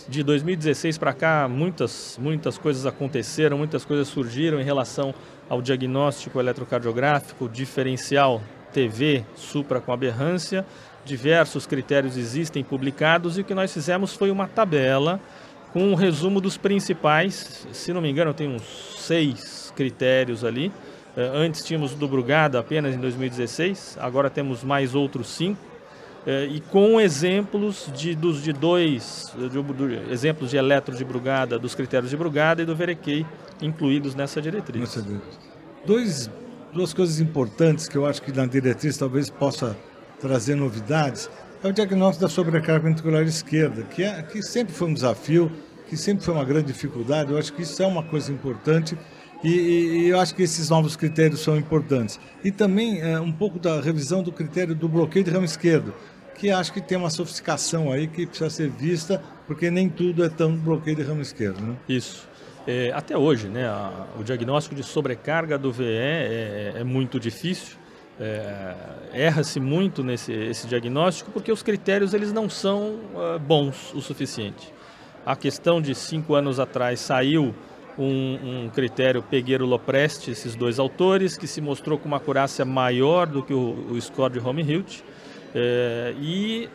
de 0.07 0.23
2016 0.23 0.97
para 0.97 1.13
cá, 1.13 1.47
muitas, 1.47 2.17
muitas 2.19 2.57
coisas 2.57 2.85
aconteceram, 2.85 3.57
muitas 3.57 3.85
coisas 3.85 4.07
surgiram 4.07 4.59
em 4.59 4.63
relação 4.63 5.13
ao 5.47 5.61
diagnóstico 5.61 6.39
eletrocardiográfico, 6.39 7.47
diferencial 7.47 8.41
TV, 8.73 9.23
supra 9.35 9.79
com 9.79 9.93
aberrância, 9.93 10.65
diversos 11.05 11.67
critérios 11.67 12.17
existem 12.17 12.63
publicados 12.63 13.37
e 13.37 13.41
o 13.41 13.43
que 13.43 13.53
nós 13.53 13.71
fizemos 13.71 14.13
foi 14.13 14.31
uma 14.31 14.47
tabela 14.47 15.19
com 15.71 15.83
um 15.83 15.95
resumo 15.95 16.41
dos 16.41 16.57
principais, 16.57 17.67
se 17.71 17.93
não 17.93 18.01
me 18.01 18.09
engano 18.09 18.33
tem 18.33 18.47
uns 18.47 18.63
seis 18.97 19.71
critérios 19.75 20.43
ali, 20.43 20.71
antes 21.17 21.63
tínhamos 21.63 21.93
do 21.93 22.07
Brugada 22.07 22.59
apenas 22.59 22.95
em 22.95 22.99
2016, 22.99 23.97
agora 23.99 24.29
temos 24.29 24.63
mais 24.63 24.95
outros 24.95 25.27
cinco. 25.29 25.69
É, 26.25 26.45
e 26.45 26.59
com 26.59 26.99
exemplos 26.99 27.89
de, 27.95 28.13
dos, 28.13 28.43
de 28.43 28.51
dois 28.51 29.33
de, 29.37 30.11
exemplos 30.11 30.49
de 30.49 30.57
eletro 30.57 30.95
de 30.95 31.05
Brugada, 31.05 31.57
dos 31.57 31.73
critérios 31.73 32.09
de 32.09 32.17
Brugada 32.17 32.61
e 32.61 32.65
do 32.65 32.75
Verequei 32.75 33.25
incluídos 33.61 34.15
nessa 34.15 34.41
diretriz. 34.41 34.81
Nossa. 34.81 35.05
Dois, 35.85 36.29
duas 36.73 36.93
coisas 36.93 37.21
importantes 37.21 37.87
que 37.87 37.97
eu 37.97 38.05
acho 38.05 38.21
que 38.21 38.33
na 38.33 38.45
diretriz 38.45 38.97
talvez 38.97 39.29
possa 39.29 39.77
trazer 40.19 40.55
novidades 40.55 41.29
é 41.63 41.67
o 41.67 41.73
diagnóstico 41.73 42.21
da 42.21 42.29
sobrecarga 42.29 42.87
ventricular 42.87 43.23
esquerda, 43.23 43.83
que, 43.83 44.03
é, 44.03 44.21
que 44.21 44.41
sempre 44.41 44.73
foi 44.73 44.87
um 44.87 44.93
desafio, 44.93 45.51
que 45.87 45.97
sempre 45.97 46.23
foi 46.23 46.33
uma 46.33 46.45
grande 46.45 46.67
dificuldade. 46.67 47.31
Eu 47.31 47.37
acho 47.37 47.51
que 47.51 47.63
isso 47.63 47.81
é 47.83 47.85
uma 47.85 48.03
coisa 48.03 48.31
importante 48.31 48.97
e, 49.43 49.49
e, 49.49 50.07
eu 50.09 50.19
acho 50.19 50.35
que 50.35 50.43
esses 50.43 50.69
novos 50.69 50.95
critérios 50.95 51.39
são 51.39 51.57
importantes. 51.57 52.19
E 52.43 52.51
também 52.51 53.01
é, 53.01 53.19
um 53.19 53.31
pouco 53.31 53.57
da 53.57 53.79
revisão 53.79 54.21
do 54.21 54.31
critério 54.31 54.75
do 54.75 54.87
bloqueio 54.89 55.23
de 55.23 55.31
ramo 55.31 55.45
esquerdo, 55.45 55.93
que 56.35 56.51
acho 56.51 56.71
que 56.73 56.81
tem 56.81 56.97
uma 56.97 57.09
sofisticação 57.09 57.91
aí 57.91 58.07
que 58.07 58.25
precisa 58.25 58.49
ser 58.49 58.69
vista, 58.69 59.21
porque 59.47 59.69
nem 59.69 59.89
tudo 59.89 60.23
é 60.23 60.29
tão 60.29 60.55
bloqueio 60.55 60.95
de 60.95 61.03
ramo 61.03 61.21
esquerdo. 61.21 61.61
Né? 61.61 61.75
Isso. 61.87 62.27
É, 62.67 62.91
até 62.93 63.17
hoje, 63.17 63.47
né, 63.47 63.65
a, 63.65 64.07
o 64.19 64.23
diagnóstico 64.23 64.75
de 64.75 64.83
sobrecarga 64.83 65.57
do 65.57 65.71
VE 65.71 65.85
é, 65.85 66.73
é 66.77 66.83
muito 66.83 67.19
difícil. 67.19 67.77
É, 68.21 68.75
erra-se 69.13 69.61
muito 69.61 70.03
nesse 70.03 70.33
esse 70.33 70.67
diagnóstico 70.67 71.31
porque 71.31 71.49
os 71.53 71.63
critérios 71.63 72.13
eles 72.13 72.33
não 72.33 72.49
são 72.49 72.99
uh, 73.15 73.39
bons 73.39 73.93
o 73.93 74.01
suficiente. 74.01 74.73
A 75.25 75.37
questão 75.37 75.81
de 75.81 75.95
cinco 75.95 76.35
anos 76.35 76.59
atrás 76.59 76.99
saiu 76.99 77.55
um, 77.99 78.63
um 78.65 78.69
critério 78.69 79.21
Pegueiro-Lopresti, 79.21 80.31
esses 80.31 80.55
dois 80.55 80.79
autores, 80.79 81.37
que 81.37 81.45
se 81.45 81.59
mostrou 81.59 81.99
com 81.99 82.07
uma 82.07 82.17
acurácia 82.17 82.63
maior 82.63 83.27
do 83.27 83.43
que 83.43 83.53
o, 83.53 83.87
o 83.91 84.01
score 84.01 84.33
de 84.33 84.39
Home-Hilt. 84.39 85.01
É, 85.53 86.15
e, 86.17 86.69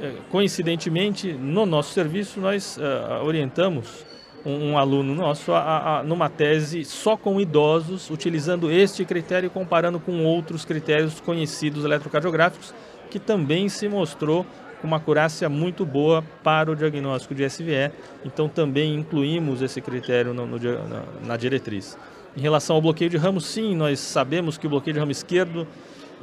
é, 0.00 0.14
coincidentemente, 0.30 1.32
no 1.32 1.66
nosso 1.66 1.92
serviço, 1.92 2.40
nós 2.40 2.78
é, 2.78 3.22
orientamos 3.22 4.06
um, 4.46 4.70
um, 4.70 4.78
aluno 4.78 5.14
nosso 5.14 5.52
a, 5.52 5.98
a, 5.98 6.02
numa 6.02 6.30
tese 6.30 6.84
só 6.84 7.16
com 7.16 7.38
idosos, 7.38 8.08
utilizando 8.08 8.70
este 8.70 9.04
critério 9.04 9.50
comparando 9.50 10.00
com 10.00 10.24
outros 10.24 10.64
critérios 10.64 11.20
conhecidos 11.20 11.84
eletrocardiográficos, 11.84 12.72
que 13.10 13.18
também 13.18 13.68
se 13.68 13.86
mostrou 13.88 14.46
com 14.80 14.86
uma 14.86 14.96
acurácia 14.96 15.48
muito 15.48 15.84
boa 15.84 16.22
para 16.42 16.70
o 16.70 16.76
diagnóstico 16.76 17.34
de 17.34 17.48
SVE, 17.48 17.90
então 18.24 18.48
também 18.48 18.94
incluímos 18.94 19.62
esse 19.62 19.80
critério 19.80 20.32
no, 20.32 20.46
no, 20.46 20.58
na, 21.26 21.36
diretriz. 21.36 21.98
Em 22.36 22.40
relação 22.40 22.76
ao 22.76 22.82
bloqueio 22.82 23.10
de 23.10 23.16
ramo, 23.16 23.40
sim, 23.40 23.74
nós 23.74 23.98
sabemos 23.98 24.56
que 24.56 24.66
o 24.66 24.70
bloqueio 24.70 24.94
de 24.94 25.00
ramo 25.00 25.10
esquerdo, 25.10 25.66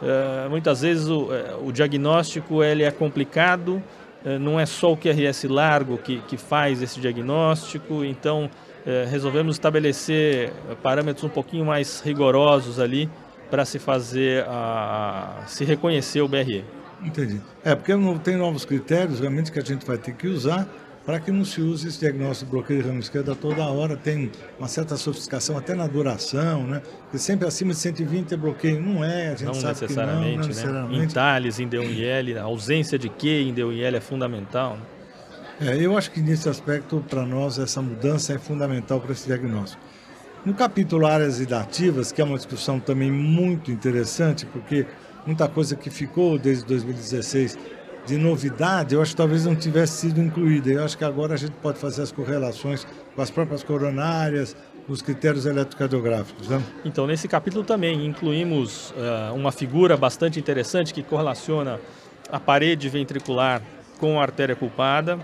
é, 0.02 0.48
muitas 0.50 0.82
vezes 0.82 1.08
o, 1.08 1.34
é, 1.34 1.56
o, 1.62 1.72
diagnóstico 1.72 2.64
ele 2.64 2.84
é 2.84 2.92
complicado 2.92 3.82
eh, 4.26 4.40
não 4.40 4.60
é 4.60 4.66
só 4.66 4.92
o 4.92 4.98
QRS 4.98 5.44
largo 5.48 6.00
que, 6.00 6.20
que 6.22 6.36
faz 6.36 6.82
esse 6.82 7.00
diagnóstico, 7.00 8.04
então 8.04 8.50
eh, 8.84 9.06
resolvemos 9.10 9.56
estabelecer 9.56 10.52
parâmetros 10.82 11.24
um 11.24 11.30
pouquinho 11.30 11.64
mais 11.64 12.02
rigorosos 12.02 12.80
ali 12.80 13.08
para 13.52 13.64
se 13.66 13.78
fazer, 13.78 14.44
a, 14.48 15.44
se 15.46 15.64
reconhecer 15.64 16.22
o 16.22 16.28
BRE. 16.28 16.66
Entendi. 17.04 17.42
É, 17.64 17.76
porque 17.76 17.96
não 17.96 18.18
tem 18.18 18.36
novos 18.36 18.66
critérios 18.66 19.20
realmente 19.20 19.52
que 19.52 19.60
a 19.60 19.64
gente 19.64 19.86
vai 19.86 19.98
ter 19.98 20.14
que 20.14 20.28
usar 20.28 20.68
para 21.06 21.20
que 21.20 21.32
não 21.32 21.46
se 21.46 21.62
use 21.62 21.88
esse 21.88 22.00
diagnóstico 22.00 22.46
de 22.46 22.52
bloqueio 22.52 22.82
de 22.82 22.88
ramo 22.88 23.00
esquerda 23.00 23.36
toda 23.36 23.64
hora, 23.64 23.96
tem 23.96 24.32
uma 24.58 24.68
certa 24.68 24.98
sofisticação 24.98 25.56
até 25.56 25.76
na 25.76 25.86
duração, 25.86 26.66
né? 26.66 26.82
Porque 27.04 27.20
sempre 27.20 27.48
acima 27.48 27.74
de 27.74 27.80
120 27.80 28.34
é 28.34 28.38
bloqueio, 28.38 28.82
não 28.82 29.04
é, 29.04 29.28
a 29.28 29.36
gente 29.36 29.46
não 29.46 29.54
sabe 29.54 29.82
necessariamente, 29.82 30.24
que 30.24 30.26
não, 30.26 30.34
não 30.34 30.42
né? 30.42 30.48
necessariamente. 30.48 31.04
Em 31.04 31.08
TALES, 31.08 31.60
em 31.60 31.68
DUIL, 31.68 32.40
a 32.40 32.44
ausência 32.44 32.98
de 32.98 33.08
Q 33.08 33.28
em 33.28 33.54
DUIL 33.54 33.96
é 33.96 34.00
fundamental. 34.00 34.78
Né? 34.78 35.72
É, 35.74 35.78
eu 35.78 35.96
acho 35.96 36.10
que 36.10 36.22
nesse 36.22 36.50
aspecto, 36.50 37.04
para 37.08 37.24
nós, 37.24 37.60
essa 37.60 37.82
mudança 37.82 38.34
é 38.34 38.40
fundamental 38.40 39.00
para 39.00 39.12
esse 39.12 39.28
diagnóstico. 39.28 39.82
No 40.44 40.54
capítulo 40.54 41.06
áreas 41.06 41.40
idativas, 41.40 42.12
que 42.12 42.22
é 42.22 42.24
uma 42.24 42.36
discussão 42.36 42.80
também 42.80 43.12
muito 43.12 43.72
interessante, 43.72 44.46
porque 44.46 44.86
muita 45.26 45.48
coisa 45.48 45.76
que 45.76 45.90
ficou 45.90 46.38
desde 46.38 46.66
2016 46.66 47.58
de 48.06 48.18
novidade, 48.18 48.94
eu 48.94 49.02
acho 49.02 49.12
que 49.12 49.18
talvez 49.18 49.46
não 49.46 49.56
tivesse 49.56 50.08
sido 50.08 50.22
incluída. 50.22 50.70
Eu 50.70 50.86
acho 50.86 50.98
que 50.98 51.04
agora 51.04 51.34
a 51.34 51.38
gente 51.38 51.54
pode 51.54 51.80
fazer 51.80 52.04
as 52.04 52.12
correlações 52.12 52.86
com 53.16 53.22
as 53.22 53.32
próprias 53.32 53.64
coronárias, 53.64 54.56
os 54.88 55.02
critérios 55.02 55.46
eletrocardiográficos. 55.46 56.48
Né? 56.48 56.62
Então, 56.84 57.08
nesse 57.08 57.28
capítulo 57.28 57.64
também 57.64 58.06
incluímos 58.06 58.92
uh, 58.92 59.34
uma 59.34 59.52
figura 59.52 59.98
bastante 59.98 60.40
interessante 60.40 60.94
que 60.94 61.02
correlaciona 61.02 61.80
a 62.32 62.40
parede 62.40 62.88
ventricular 62.90 63.62
com 63.98 64.20
a 64.20 64.22
artéria 64.22 64.56
culpada 64.56 65.18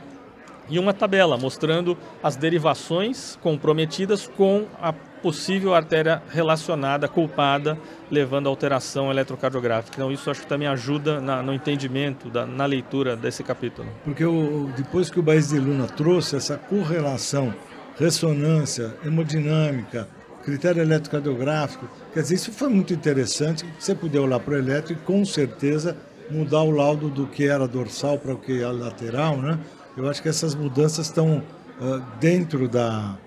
e 0.69 0.79
uma 0.79 0.93
tabela 0.93 1.37
mostrando 1.37 1.97
as 2.23 2.35
derivações 2.35 3.37
comprometidas 3.41 4.27
com 4.27 4.65
a 4.81 4.93
possível 4.93 5.75
artéria 5.75 6.21
relacionada, 6.29 7.07
culpada, 7.07 7.77
levando 8.09 8.47
a 8.47 8.49
alteração 8.49 9.11
eletrocardiográfica. 9.11 9.95
Então 9.95 10.11
isso 10.11 10.29
acho 10.29 10.41
que 10.41 10.47
também 10.47 10.67
ajuda 10.67 11.21
na, 11.21 11.43
no 11.43 11.53
entendimento, 11.53 12.29
da, 12.29 12.45
na 12.45 12.65
leitura 12.65 13.15
desse 13.15 13.43
capítulo. 13.43 13.87
Porque 14.03 14.25
o, 14.25 14.69
depois 14.75 15.09
que 15.09 15.19
o 15.19 15.23
Baís 15.23 15.49
de 15.49 15.59
Luna 15.59 15.87
trouxe 15.87 16.35
essa 16.35 16.57
correlação, 16.57 17.53
ressonância, 17.97 18.95
hemodinâmica, 19.05 20.07
critério 20.43 20.81
eletrocardiográfico, 20.81 21.87
quer 22.13 22.21
dizer, 22.21 22.35
isso 22.35 22.51
foi 22.51 22.69
muito 22.69 22.93
interessante, 22.93 23.63
você 23.77 23.93
poder 23.93 24.19
olhar 24.19 24.39
para 24.39 24.55
o 24.55 24.57
eletro 24.57 24.93
e 24.93 24.95
com 24.95 25.23
certeza 25.23 25.95
mudar 26.31 26.63
o 26.63 26.71
laudo 26.71 27.09
do 27.09 27.27
que 27.27 27.45
era 27.45 27.67
dorsal 27.67 28.17
para 28.17 28.33
o 28.33 28.37
que 28.37 28.59
era 28.59 28.71
lateral, 28.71 29.37
né? 29.37 29.59
Eu 29.95 30.09
acho 30.09 30.21
que 30.21 30.29
essas 30.29 30.55
mudanças 30.55 31.07
estão 31.07 31.43
uh, 31.79 31.99
dentro 32.19 32.67
da, 32.67 33.17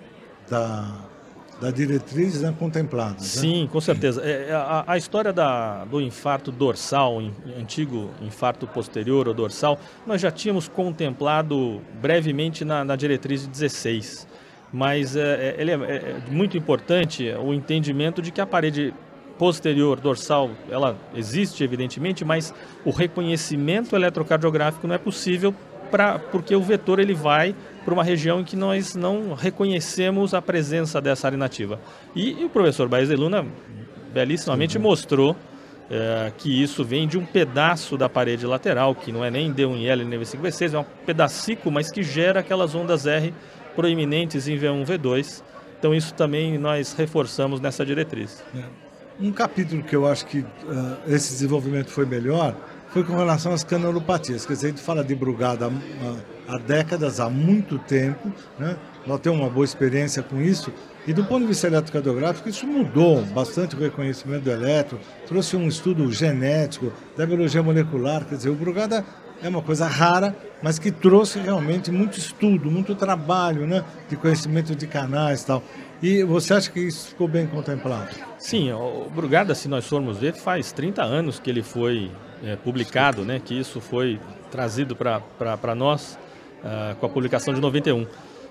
da 0.49 1.05
da 1.61 1.71
diretriz 1.71 2.43
né, 2.43 2.55
contemplada. 2.59 3.21
Sim, 3.21 3.63
né? 3.63 3.69
com 3.71 3.81
certeza. 3.81 4.23
É, 4.23 4.49
é, 4.51 4.53
a, 4.53 4.85
a, 4.87 4.99
história 4.99 5.33
da, 5.33 5.85
do 5.85 6.01
infarto 6.01 6.51
dorsal, 6.51 7.23
in, 7.23 7.33
antigo 7.59 8.11
infarto 8.21 8.67
posterior 8.67 9.29
ou 9.29 9.35
dorsal, 9.35 9.79
nós 10.07 10.21
já 10.21 10.31
tínhamos 10.31 10.69
contemplado 10.69 11.81
brevemente 12.01 12.65
na, 12.65 12.85
na 12.85 12.97
diretriz 12.97 13.43
de 13.43 13.49
16. 13.49 14.27
Mas 14.73 15.15
é, 15.15 15.21
é, 15.21 15.57
ele 15.59 15.71
é, 15.71 15.75
é 15.75 16.17
muito 16.31 16.57
importante 16.59 17.31
o 17.43 17.55
entendimento 17.55 18.21
de 18.21 18.33
que 18.33 18.41
a 18.41 18.47
parede 18.47 18.93
posterior 19.39 19.99
dorsal, 19.99 20.51
ela 20.71 20.97
existe 21.15 21.65
evidentemente, 21.65 22.25
mas 22.25 22.55
o 22.85 22.91
reconhecimento 22.91 23.97
eletrocardiográfico 23.97 24.87
não 24.87 24.95
é 24.95 24.99
possível 24.99 25.55
pra, 25.95 26.19
porque 26.19 26.57
o 26.57 26.61
vetor 26.61 26.99
ele 26.99 27.15
vai 27.15 27.55
para 27.85 27.95
uma 27.95 28.03
região 28.03 28.41
em 28.41 28.45
que 28.45 28.57
nós 28.57 28.97
não 28.97 29.33
reconhecemos 29.33 30.35
a 30.35 30.43
presença 30.43 31.01
dessa 31.01 31.29
área 31.29 31.39
nativa. 31.39 31.79
E, 32.17 32.33
e 32.41 32.45
o 32.45 32.51
professor 32.51 32.89
Baez 32.89 33.09
de 33.09 33.15
Luna 33.15 33.47
belíssimamente 34.13 34.77
uhum. 34.77 34.83
mostrou 34.83 35.37
é, 35.89 36.33
que 36.37 36.61
isso 36.61 36.85
vem 36.85 37.07
de 37.07 37.17
um 37.17 37.25
pedaço 37.25 37.97
da 37.97 38.09
parede 38.09 38.45
lateral, 38.45 38.93
que 38.93 39.13
não 39.13 39.25
é 39.25 39.31
nem 39.31 39.55
D1L 39.55 40.05
nem 40.05 40.19
V5V6, 40.19 40.75
é 40.75 40.79
um 40.81 40.85
pedacico, 41.07 41.71
mas 41.71 41.93
que 41.93 42.03
gera 42.03 42.41
aquelas 42.41 42.75
ondas 42.75 43.07
R 43.07 43.33
proeminentes 43.77 44.49
em 44.49 44.59
V1 44.59 44.85
V2. 44.85 45.45
Então 45.79 45.95
isso 45.95 46.13
também 46.15 46.59
nós 46.59 46.93
reforçamos 46.93 47.61
nessa 47.61 47.87
diretriz. 47.87 48.43
É. 48.53 48.65
Um 49.21 49.31
capítulo 49.31 49.85
que 49.85 49.95
eu 49.95 50.09
acho 50.09 50.27
que 50.27 50.41
uh, 50.41 50.47
esse 51.07 51.31
desenvolvimento 51.31 51.89
foi 51.89 52.05
melhor 52.05 52.57
foi 52.95 53.03
com 53.03 53.17
relação 53.17 53.53
às 53.53 53.65
canalopatias. 53.65 54.47
Quer 54.47 54.53
dizer, 54.53 54.67
a 54.69 54.71
gente 54.71 54.81
fala 54.81 55.03
de 55.03 55.17
Brugada 55.17 55.67
há, 55.67 56.55
há 56.55 56.59
décadas, 56.59 57.19
há 57.19 57.29
muito 57.29 57.77
tempo, 57.77 58.33
né? 58.57 58.77
nós 59.05 59.19
temos 59.19 59.41
uma 59.41 59.51
boa 59.51 59.65
experiência 59.65 60.23
com 60.23 60.41
isso. 60.41 60.73
E 61.05 61.13
do 61.13 61.25
ponto 61.25 61.41
de 61.41 61.49
vista 61.49 61.67
eletrocardiográfico, 61.67 62.49
isso 62.49 62.65
mudou 62.69 63.21
bastante 63.27 63.75
o 63.75 63.81
reconhecimento 63.81 64.45
do 64.45 64.51
eletro, 64.53 65.01
trouxe 65.27 65.57
um 65.57 65.67
estudo 65.67 66.11
genético 66.13 66.93
da 67.17 67.27
biologia 67.27 67.65
molecular. 67.65 68.25
Quer 68.27 68.37
dizer, 68.37 68.51
o 68.51 68.55
Brugada 68.55 69.05
é 69.43 69.49
uma 69.49 69.61
coisa 69.61 69.89
rara, 69.89 70.35
mas 70.63 70.79
que 70.79 70.93
trouxe 70.93 71.41
realmente 71.41 71.91
muito 71.91 72.17
estudo, 72.17 72.71
muito 72.71 72.95
trabalho 72.95 73.67
né? 73.67 73.85
de 74.09 74.15
conhecimento 74.15 74.73
de 74.77 74.87
canais 74.87 75.43
e 75.43 75.47
tal. 75.47 75.65
E 76.05 76.23
você 76.23 76.53
acha 76.53 76.71
que 76.71 76.81
isso 76.81 77.09
ficou 77.09 77.27
bem 77.27 77.47
contemplado? 77.47 78.11
Sim, 78.39 78.71
o 78.73 79.09
Brugada, 79.09 79.55
se 79.55 79.67
nós 79.69 79.87
formos 79.87 80.19
ver, 80.19 80.35
faz 80.35 80.71
30 80.71 81.03
anos 81.03 81.39
que 81.39 81.49
ele 81.49 81.63
foi 81.63 82.11
é, 82.45 82.57
publicado, 82.57 83.25
né, 83.25 83.41
que 83.43 83.59
isso 83.59 83.81
foi 83.81 84.21
trazido 84.51 84.95
para 84.95 85.75
nós 85.75 86.19
uh, 86.63 86.95
com 86.97 87.07
a 87.07 87.09
publicação 87.09 87.55
de 87.55 87.61
91. 87.63 88.03
Uh, 88.03 88.09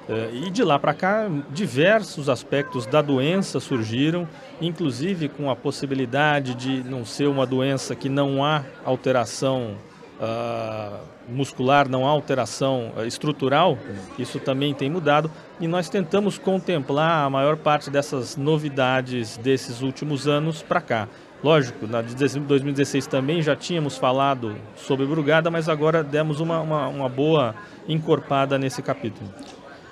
é, 0.09 0.29
e 0.33 0.49
de 0.49 0.63
lá 0.63 0.79
para 0.79 0.95
cá, 0.95 1.29
diversos 1.51 2.27
aspectos 2.27 2.87
da 2.87 3.03
doença 3.03 3.59
surgiram, 3.59 4.27
inclusive 4.59 5.29
com 5.29 5.47
a 5.51 5.55
possibilidade 5.55 6.55
de 6.55 6.83
não 6.83 7.05
ser 7.05 7.27
uma 7.27 7.45
doença 7.45 7.93
que 7.93 8.09
não 8.09 8.43
há 8.43 8.63
alteração 8.83 9.75
uh, 10.19 11.12
muscular, 11.27 11.87
não 11.87 12.05
há 12.05 12.09
alteração 12.09 12.91
uh, 12.97 13.05
estrutural, 13.05 13.77
isso 14.17 14.39
também 14.39 14.73
tem 14.73 14.89
mudado, 14.89 15.31
e 15.59 15.67
nós 15.67 15.89
tentamos 15.89 16.37
contemplar 16.37 17.25
a 17.25 17.29
maior 17.29 17.57
parte 17.57 17.89
dessas 17.89 18.35
novidades 18.35 19.37
desses 19.37 19.81
últimos 19.81 20.27
anos 20.27 20.61
para 20.61 20.81
cá. 20.81 21.07
Lógico, 21.43 21.85
na 21.87 22.01
de 22.01 22.15
2016 22.15 23.05
também 23.05 23.41
já 23.41 23.53
tínhamos 23.53 23.97
falado 23.97 24.55
sobre 24.77 25.05
Brugada, 25.05 25.51
mas 25.51 25.67
agora 25.67 26.01
demos 26.01 26.39
uma, 26.39 26.61
uma, 26.61 26.87
uma 26.87 27.09
boa 27.09 27.53
encorpada 27.87 28.57
nesse 28.57 28.81
capítulo. 28.81 29.29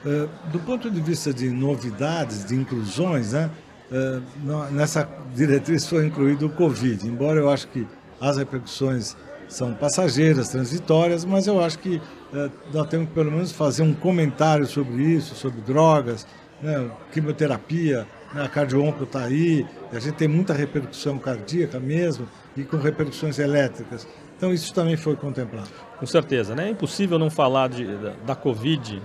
Uh, 0.05 0.29
do 0.49 0.59
ponto 0.59 0.89
de 0.89 1.01
vista 1.01 1.33
de 1.33 1.49
novidades, 1.49 2.45
de 2.45 2.55
inclusões, 2.55 3.33
né, 3.33 3.49
uh, 3.91 4.71
nessa 4.71 5.07
diretriz 5.35 5.85
foi 5.85 6.07
incluído 6.07 6.47
o 6.47 6.49
Covid, 6.49 7.05
embora 7.05 7.39
eu 7.39 7.49
acho 7.49 7.67
que 7.67 7.85
as 8.19 8.37
repercussões 8.37 9.17
são 9.51 9.73
passageiras, 9.73 10.49
transitórias, 10.49 11.25
mas 11.25 11.45
eu 11.45 11.63
acho 11.63 11.77
que 11.79 11.97
uh, 11.97 12.51
nós 12.73 12.87
temos 12.87 13.09
que 13.09 13.13
pelo 13.13 13.31
menos 13.31 13.51
fazer 13.51 13.83
um 13.83 13.93
comentário 13.93 14.65
sobre 14.65 15.03
isso, 15.03 15.35
sobre 15.35 15.61
drogas, 15.61 16.25
né, 16.61 16.89
quimioterapia, 17.11 18.07
né, 18.33 18.43
a 18.43 18.47
cardiônco 18.47 19.03
está 19.03 19.23
aí, 19.23 19.65
a 19.91 19.99
gente 19.99 20.15
tem 20.15 20.27
muita 20.27 20.53
repercussão 20.53 21.17
cardíaca 21.19 21.79
mesmo 21.79 22.27
e 22.55 22.63
com 22.63 22.77
repercussões 22.77 23.39
elétricas. 23.39 24.07
Então 24.37 24.53
isso 24.53 24.73
também 24.73 24.95
foi 24.95 25.15
contemplado. 25.15 25.69
Com 25.99 26.05
certeza, 26.05 26.55
né? 26.55 26.67
É 26.67 26.71
impossível 26.71 27.19
não 27.19 27.29
falar 27.29 27.69
de, 27.69 27.85
da, 27.85 28.13
da 28.25 28.35
Covid, 28.35 29.01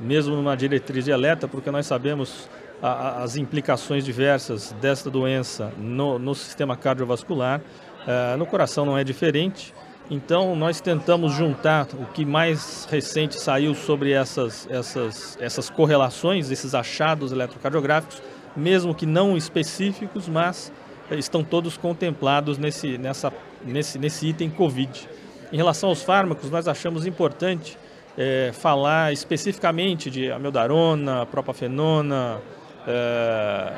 mesmo 0.00 0.34
numa 0.34 0.56
diretriz 0.56 1.04
de 1.04 1.12
alerta, 1.12 1.46
porque 1.46 1.70
nós 1.70 1.86
sabemos 1.86 2.48
a, 2.82 2.88
a, 2.88 3.22
as 3.22 3.36
implicações 3.36 4.04
diversas 4.04 4.72
desta 4.80 5.10
doença 5.10 5.72
no, 5.78 6.18
no 6.18 6.34
sistema 6.34 6.76
cardiovascular. 6.76 7.60
Uh, 7.60 8.36
no 8.38 8.46
coração 8.46 8.84
não 8.84 8.96
é 8.96 9.04
diferente. 9.04 9.74
Então, 10.10 10.56
nós 10.56 10.80
tentamos 10.80 11.32
juntar 11.32 11.86
o 11.94 12.04
que 12.06 12.24
mais 12.24 12.84
recente 12.90 13.38
saiu 13.38 13.76
sobre 13.76 14.10
essas, 14.10 14.66
essas, 14.68 15.38
essas 15.40 15.70
correlações, 15.70 16.50
esses 16.50 16.74
achados 16.74 17.30
eletrocardiográficos, 17.30 18.20
mesmo 18.56 18.92
que 18.92 19.06
não 19.06 19.36
específicos, 19.36 20.28
mas 20.28 20.72
eh, 21.08 21.16
estão 21.16 21.44
todos 21.44 21.76
contemplados 21.76 22.58
nesse, 22.58 22.98
nessa, 22.98 23.32
nesse, 23.64 24.00
nesse 24.00 24.26
item 24.26 24.50
Covid. 24.50 25.08
Em 25.52 25.56
relação 25.56 25.90
aos 25.90 26.02
fármacos, 26.02 26.50
nós 26.50 26.66
achamos 26.66 27.06
importante 27.06 27.78
é, 28.18 28.50
falar 28.52 29.12
especificamente 29.12 30.10
de 30.10 30.32
amiodarona, 30.32 31.24
propafenona, 31.26 32.40
é, 32.84 33.74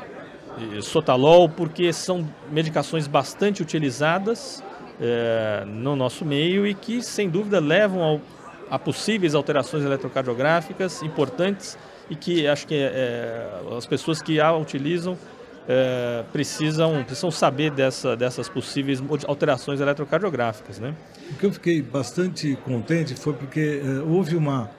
sotalol, 0.81 1.47
porque 1.47 1.93
são 1.93 2.27
medicações 2.51 3.07
bastante 3.07 3.61
utilizadas 3.61 4.63
é, 5.01 5.65
no 5.67 5.97
nosso 5.97 6.25
meio 6.25 6.67
e 6.67 6.75
que, 6.75 7.03
sem 7.03 7.29
dúvida, 7.29 7.61
levam 7.61 8.03
ao, 8.03 8.21
a 8.71 8.79
possíveis 8.79 9.35
alterações 9.35 9.85
eletrocardiográficas 9.85 11.03
importantes 11.03 11.77
e 12.11 12.17
que 12.17 12.47
acho 12.47 12.67
que 12.67 12.75
é, 12.75 13.49
as 13.77 13.87
pessoas 13.87 14.21
que 14.21 14.41
a 14.41 14.55
utilizam 14.55 15.17
é, 15.69 16.25
precisam, 16.33 17.05
precisam 17.05 17.31
saber 17.31 17.71
dessa, 17.71 18.17
dessas 18.17 18.49
possíveis 18.49 19.03
alterações 19.27 19.81
eletrocardiográficas. 19.81 20.79
Né? 20.79 20.95
O 21.31 21.35
que 21.35 21.47
eu 21.47 21.53
fiquei 21.53 21.81
bastante 21.81 22.57
contente 22.65 23.15
foi 23.15 23.33
porque 23.33 23.81
é, 23.83 24.01
houve 24.01 24.37
uma, 24.37 24.71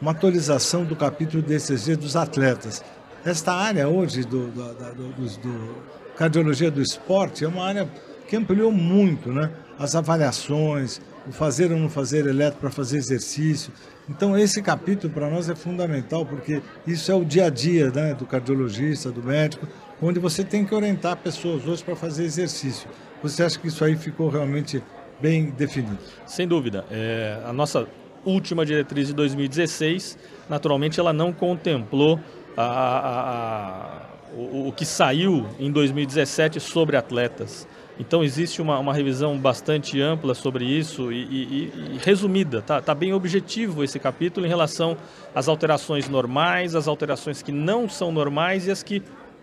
uma 0.00 0.10
atualização 0.10 0.84
do 0.84 0.96
capítulo 0.96 1.42
DCG 1.42 1.96
dos 1.96 2.16
atletas. 2.16 2.82
Esta 3.24 3.52
área 3.52 3.88
hoje 3.88 4.24
do, 4.24 4.48
do, 4.48 4.74
do, 4.94 5.38
do 5.38 5.76
cardiologia 6.16 6.70
do 6.70 6.82
esporte 6.82 7.44
é 7.44 7.48
uma 7.48 7.64
área 7.64 7.88
que 8.26 8.36
ampliou 8.36 8.70
muito, 8.70 9.32
né? 9.32 9.50
As 9.78 9.94
avaliações, 9.94 11.00
o 11.26 11.32
fazer 11.32 11.70
ou 11.72 11.78
não 11.78 11.88
fazer 11.88 12.26
eletro 12.26 12.58
para 12.60 12.70
fazer 12.70 12.98
exercício. 12.98 13.72
Então 14.08 14.36
esse 14.36 14.60
capítulo 14.60 15.12
para 15.12 15.30
nós 15.30 15.48
é 15.48 15.54
fundamental 15.54 16.26
porque 16.26 16.62
isso 16.86 17.10
é 17.10 17.14
o 17.14 17.24
dia 17.24 17.46
a 17.46 17.50
dia 17.50 17.90
né, 17.90 18.14
do 18.14 18.26
cardiologista, 18.26 19.10
do 19.10 19.22
médico, 19.22 19.66
onde 20.00 20.18
você 20.18 20.42
tem 20.42 20.64
que 20.64 20.74
orientar 20.74 21.16
pessoas 21.16 21.66
hoje 21.66 21.82
para 21.84 21.94
fazer 21.94 22.24
exercício. 22.24 22.88
Você 23.22 23.42
acha 23.42 23.58
que 23.58 23.68
isso 23.68 23.84
aí 23.84 23.96
ficou 23.96 24.28
realmente 24.28 24.82
bem 25.20 25.50
definido? 25.50 25.98
Sem 26.26 26.46
dúvida. 26.48 26.84
É, 26.90 27.40
a 27.44 27.52
nossa 27.52 27.86
última 28.24 28.66
diretriz 28.66 29.08
de 29.08 29.14
2016, 29.14 30.18
naturalmente, 30.48 30.98
ela 30.98 31.12
não 31.12 31.32
contemplou 31.32 32.18
a, 32.56 32.62
a, 32.62 33.20
a, 33.20 34.02
o, 34.36 34.68
o 34.68 34.72
que 34.72 34.84
saiu 34.84 35.46
em 35.58 35.70
2017 35.70 36.58
sobre 36.58 36.96
atletas. 36.96 37.66
Então 37.98 38.24
existe 38.24 38.62
uma, 38.62 38.78
uma 38.78 38.94
revisão 38.94 39.38
bastante 39.38 40.00
ampla 40.00 40.34
sobre 40.34 40.64
isso 40.64 41.12
e, 41.12 41.22
e, 41.22 41.72
e 41.94 41.98
resumida, 42.02 42.62
tá, 42.62 42.80
tá, 42.80 42.94
bem 42.94 43.12
objetivo 43.12 43.84
esse 43.84 43.98
capítulo 43.98 44.46
em 44.46 44.48
relação 44.48 44.96
às 45.34 45.46
alterações 45.46 46.08
normais, 46.08 46.74
as 46.74 46.88
alterações 46.88 47.42
que 47.42 47.52
não 47.52 47.88
são 47.88 48.10
normais 48.10 48.66
e 48.66 48.70
as 48.70 48.82
que 48.82 49.02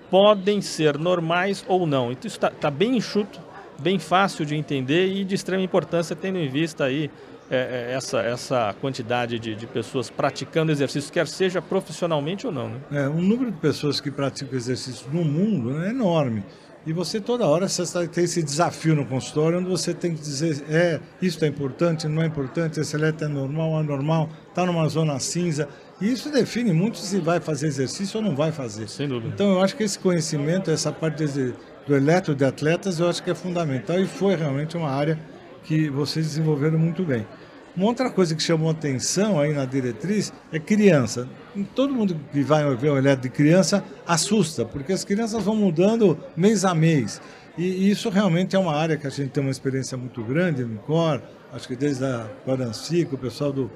podem 0.10 0.62
ser 0.62 0.98
normais 0.98 1.64
ou 1.68 1.86
não. 1.86 2.12
Então 2.12 2.28
isso 2.28 2.38
está 2.38 2.50
tá 2.50 2.72
bem 2.72 2.98
enxuto, 2.98 3.40
bem 3.78 4.00
fácil 4.00 4.46
de 4.46 4.56
entender 4.56 5.08
e 5.08 5.24
de 5.24 5.36
extrema 5.36 5.64
importância 5.64 6.16
tendo 6.16 6.40
em 6.40 6.50
vista 6.50 6.86
aí 6.86 7.10
é, 7.52 7.90
é, 7.92 7.94
essa, 7.96 8.22
essa 8.22 8.76
quantidade 8.80 9.40
de, 9.40 9.56
de, 9.56 9.66
pessoas 9.66 10.08
praticando 10.08 10.72
exercício, 10.72 11.12
quer 11.12 11.28
seja 11.28 11.60
profissionalmente 11.60 12.46
ou 12.46 12.54
não. 12.54 12.70
Né? 12.70 12.80
É, 12.92 13.08
o 13.08 13.16
número 13.16 13.50
de 13.50 13.58
pessoas 13.58 14.00
que 14.00 14.12
praticam 14.12 14.56
exercício 14.56 15.08
no 15.12 15.26
mundo 15.26 15.82
é 15.82 15.90
enorme. 15.90 16.44
E 16.86 16.94
você 16.94 17.20
toda 17.20 17.46
hora 17.46 17.68
você 17.68 18.08
tem 18.08 18.24
esse 18.24 18.42
desafio 18.42 18.96
no 18.96 19.06
consultório, 19.06 19.60
onde 19.60 19.70
você 19.70 19.94
tem 19.94 20.16
que 20.16 20.22
dizer, 20.22 20.64
é, 20.70 21.00
isso 21.22 21.44
é 21.44 21.48
importante, 21.48 22.08
não 22.08 22.22
é 22.22 22.26
importante, 22.26 22.80
esse 22.80 22.96
eletro 22.96 23.26
é 23.26 23.28
normal, 23.28 23.78
anormal, 23.78 24.30
está 24.48 24.66
numa 24.66 24.88
zona 24.88 25.20
cinza. 25.20 25.68
E 26.00 26.10
isso 26.10 26.32
define 26.32 26.72
muito 26.72 26.98
se 26.98 27.20
vai 27.20 27.42
fazer 27.42 27.68
exercício 27.68 28.20
ou 28.20 28.26
não 28.26 28.36
vai 28.36 28.52
fazer. 28.52 28.88
Sem 28.88 29.08
dúvida. 29.08 29.34
Então 29.34 29.52
eu 29.52 29.62
acho 29.62 29.76
que 29.76 29.84
esse 29.84 30.00
conhecimento, 30.00 30.72
essa 30.72 30.92
parte 30.92 31.26
do 31.86 31.96
eletro 31.96 32.34
de 32.34 32.46
atletas, 32.46 33.00
eu 33.00 33.10
acho 33.10 33.22
que 33.22 33.30
é 33.30 33.36
fundamental 33.36 34.00
e 34.00 34.08
foi 34.08 34.36
realmente 34.36 34.78
uma 34.78 34.90
área 34.90 35.20
que 35.64 35.90
vocês 35.90 36.26
desenvolveram 36.26 36.80
muito 36.80 37.04
bem. 37.04 37.28
Uma 37.76 37.88
outra 37.88 38.10
coisa 38.10 38.34
que 38.36 38.42
chamou 38.42 38.70
atenção 38.70 39.40
aí 39.40 39.54
na 39.54 39.66
diretriz 39.66 40.34
é 40.52 40.60
criança. 40.60 41.28
Todo 41.76 41.94
mundo 41.94 42.16
que 42.32 42.42
vai 42.44 42.76
ver 42.76 42.92
o 42.92 42.98
eletro 42.98 43.24
de 43.24 43.30
criança 43.30 43.84
assusta, 44.08 44.66
porque 44.66 44.94
as 44.94 45.04
crianças 45.04 45.44
vão 45.44 45.56
mudando 45.56 46.18
mês 46.36 46.64
a 46.64 46.76
mês. 46.76 47.22
E 47.58 47.90
isso 47.90 48.10
realmente 48.10 48.56
é 48.56 48.60
uma 48.60 48.74
área 48.74 48.96
que 48.96 49.06
a 49.06 49.10
gente 49.10 49.32
tem 49.32 49.42
uma 49.44 49.52
experiência 49.52 49.98
muito 49.98 50.24
grande 50.24 50.64
no 50.64 50.78
COR, 50.80 51.22
acho 51.52 51.68
que 51.68 51.76
desde 51.76 52.06
a 52.06 52.28
Guarancica, 52.46 53.16
o 53.16 53.18
pessoal 53.18 53.52
do, 53.52 53.70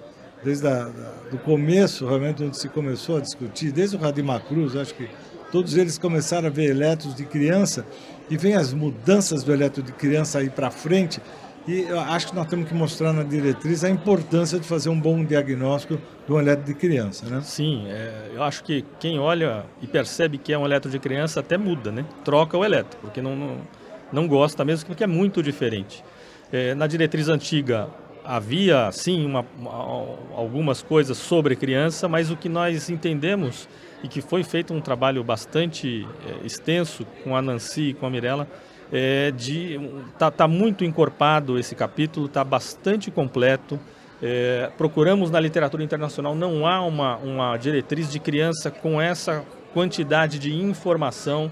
desde 0.43 0.67
a, 0.67 0.89
do 1.29 1.37
começo, 1.39 2.05
realmente, 2.07 2.43
onde 2.43 2.57
se 2.57 2.69
começou 2.69 3.17
a 3.17 3.19
discutir, 3.19 3.71
desde 3.71 3.95
o 3.95 3.99
Radimar 3.99 4.41
Cruz, 4.45 4.75
acho 4.75 4.93
que 4.93 5.09
todos 5.51 5.75
eles 5.75 5.97
começaram 5.97 6.47
a 6.47 6.49
ver 6.49 6.69
eletros 6.69 7.13
de 7.13 7.25
criança 7.25 7.85
e 8.29 8.37
vem 8.37 8.53
as 8.53 8.73
mudanças 8.73 9.43
do 9.43 9.53
eletro 9.53 9.83
de 9.83 9.91
criança 9.91 10.39
aí 10.39 10.49
para 10.49 10.71
frente. 10.71 11.21
E 11.67 11.81
eu 11.81 11.99
acho 11.99 12.27
que 12.27 12.35
nós 12.35 12.45
temos 12.47 12.67
que 12.67 12.73
mostrar 12.73 13.13
na 13.13 13.23
diretriz 13.23 13.83
a 13.83 13.89
importância 13.89 14.59
de 14.59 14.67
fazer 14.67 14.89
um 14.89 14.99
bom 14.99 15.23
diagnóstico 15.23 15.97
um 16.29 16.39
eletro 16.39 16.65
de 16.65 16.73
criança, 16.73 17.25
né? 17.27 17.41
Sim, 17.41 17.85
é, 17.87 18.31
eu 18.33 18.43
acho 18.43 18.63
que 18.63 18.83
quem 18.99 19.19
olha 19.19 19.65
e 19.81 19.87
percebe 19.87 20.37
que 20.37 20.53
é 20.53 20.57
um 20.57 20.65
eletro 20.65 20.89
de 20.89 20.99
criança 20.99 21.39
até 21.39 21.57
muda, 21.57 21.91
né? 21.91 22.05
Troca 22.23 22.57
o 22.57 22.63
eletro, 22.63 22.97
porque 23.01 23.21
não, 23.21 23.35
não, 23.35 23.57
não 24.11 24.27
gosta 24.27 24.63
mesmo, 24.63 24.87
porque 24.87 25.03
é 25.03 25.07
muito 25.07 25.43
diferente. 25.43 26.03
É, 26.51 26.73
na 26.75 26.87
diretriz 26.87 27.27
antiga, 27.27 27.89
havia 28.23 28.89
sim 28.91 29.25
uma, 29.25 29.45
algumas 30.35 30.81
coisas 30.81 31.17
sobre 31.17 31.55
criança, 31.55 32.07
mas 32.07 32.31
o 32.31 32.37
que 32.37 32.47
nós 32.47 32.89
entendemos 32.89 33.67
e 34.03 34.07
que 34.07 34.21
foi 34.21 34.43
feito 34.43 34.73
um 34.73 34.81
trabalho 34.81 35.23
bastante 35.23 36.07
é, 36.27 36.45
extenso 36.45 37.05
com 37.23 37.35
a 37.35 37.41
Nancy 37.41 37.89
e 37.89 37.93
com 37.93 38.05
a 38.05 38.09
Mirella, 38.09 38.47
é 38.95 39.31
de 39.31 39.79
tá, 40.19 40.29
tá 40.29 40.47
muito 40.47 40.85
encorpado 40.85 41.57
esse 41.57 41.73
capítulo, 41.73 42.27
está 42.27 42.43
bastante 42.43 43.09
completo. 43.09 43.79
É, 44.21 44.69
procuramos 44.77 45.31
na 45.31 45.39
literatura 45.39 45.83
internacional, 45.83 46.35
não 46.35 46.67
há 46.67 46.79
uma, 46.85 47.17
uma 47.17 47.57
diretriz 47.57 48.09
de 48.09 48.19
criança 48.19 48.69
com 48.69 49.01
essa 49.01 49.43
quantidade 49.73 50.37
de 50.37 50.53
informação. 50.55 51.51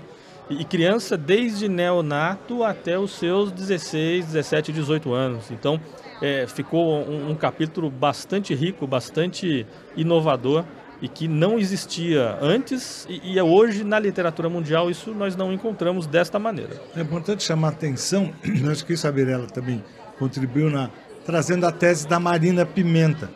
E 0.50 0.64
criança 0.66 1.18
desde 1.18 1.68
neonato 1.68 2.64
até 2.64 3.00
os 3.00 3.12
seus 3.12 3.52
16, 3.52 4.28
17, 4.28 4.72
18 4.72 5.14
anos. 5.14 5.50
Então, 5.50 5.80
é, 6.22 6.46
ficou 6.46 7.00
um, 7.08 7.32
um, 7.32 7.36
capítulo 7.36 7.90
bastante 7.90 8.54
rico, 8.54 8.86
bastante 8.86 9.66
inovador 9.96 10.66
e 11.02 11.08
que 11.08 11.28
não 11.28 11.58
existia 11.58 12.38
antes 12.42 13.06
e, 13.10 13.34
e, 13.34 13.42
hoje 13.42 13.84
na 13.84 14.00
literatura 14.00 14.50
mundial 14.50 14.90
isso 14.90 15.12
nós 15.14 15.36
não 15.36 15.52
encontramos 15.52 16.06
desta 16.06 16.38
maneira. 16.38 16.80
É 16.96 17.02
importante 17.02 17.44
chamar 17.44 17.70
a 17.70 17.72
atenção, 17.72 18.32
acho 18.70 18.86
que 18.86 18.94
isso 18.94 19.08
a 19.08 19.12
também 19.52 19.84
contribuiu 20.20 20.70
na 20.70 20.90
trazendo 21.26 21.66
a 21.66 21.72
tese 21.72 22.08
da 22.08 22.20
Marina 22.20 22.66
Pimenta 22.66 23.30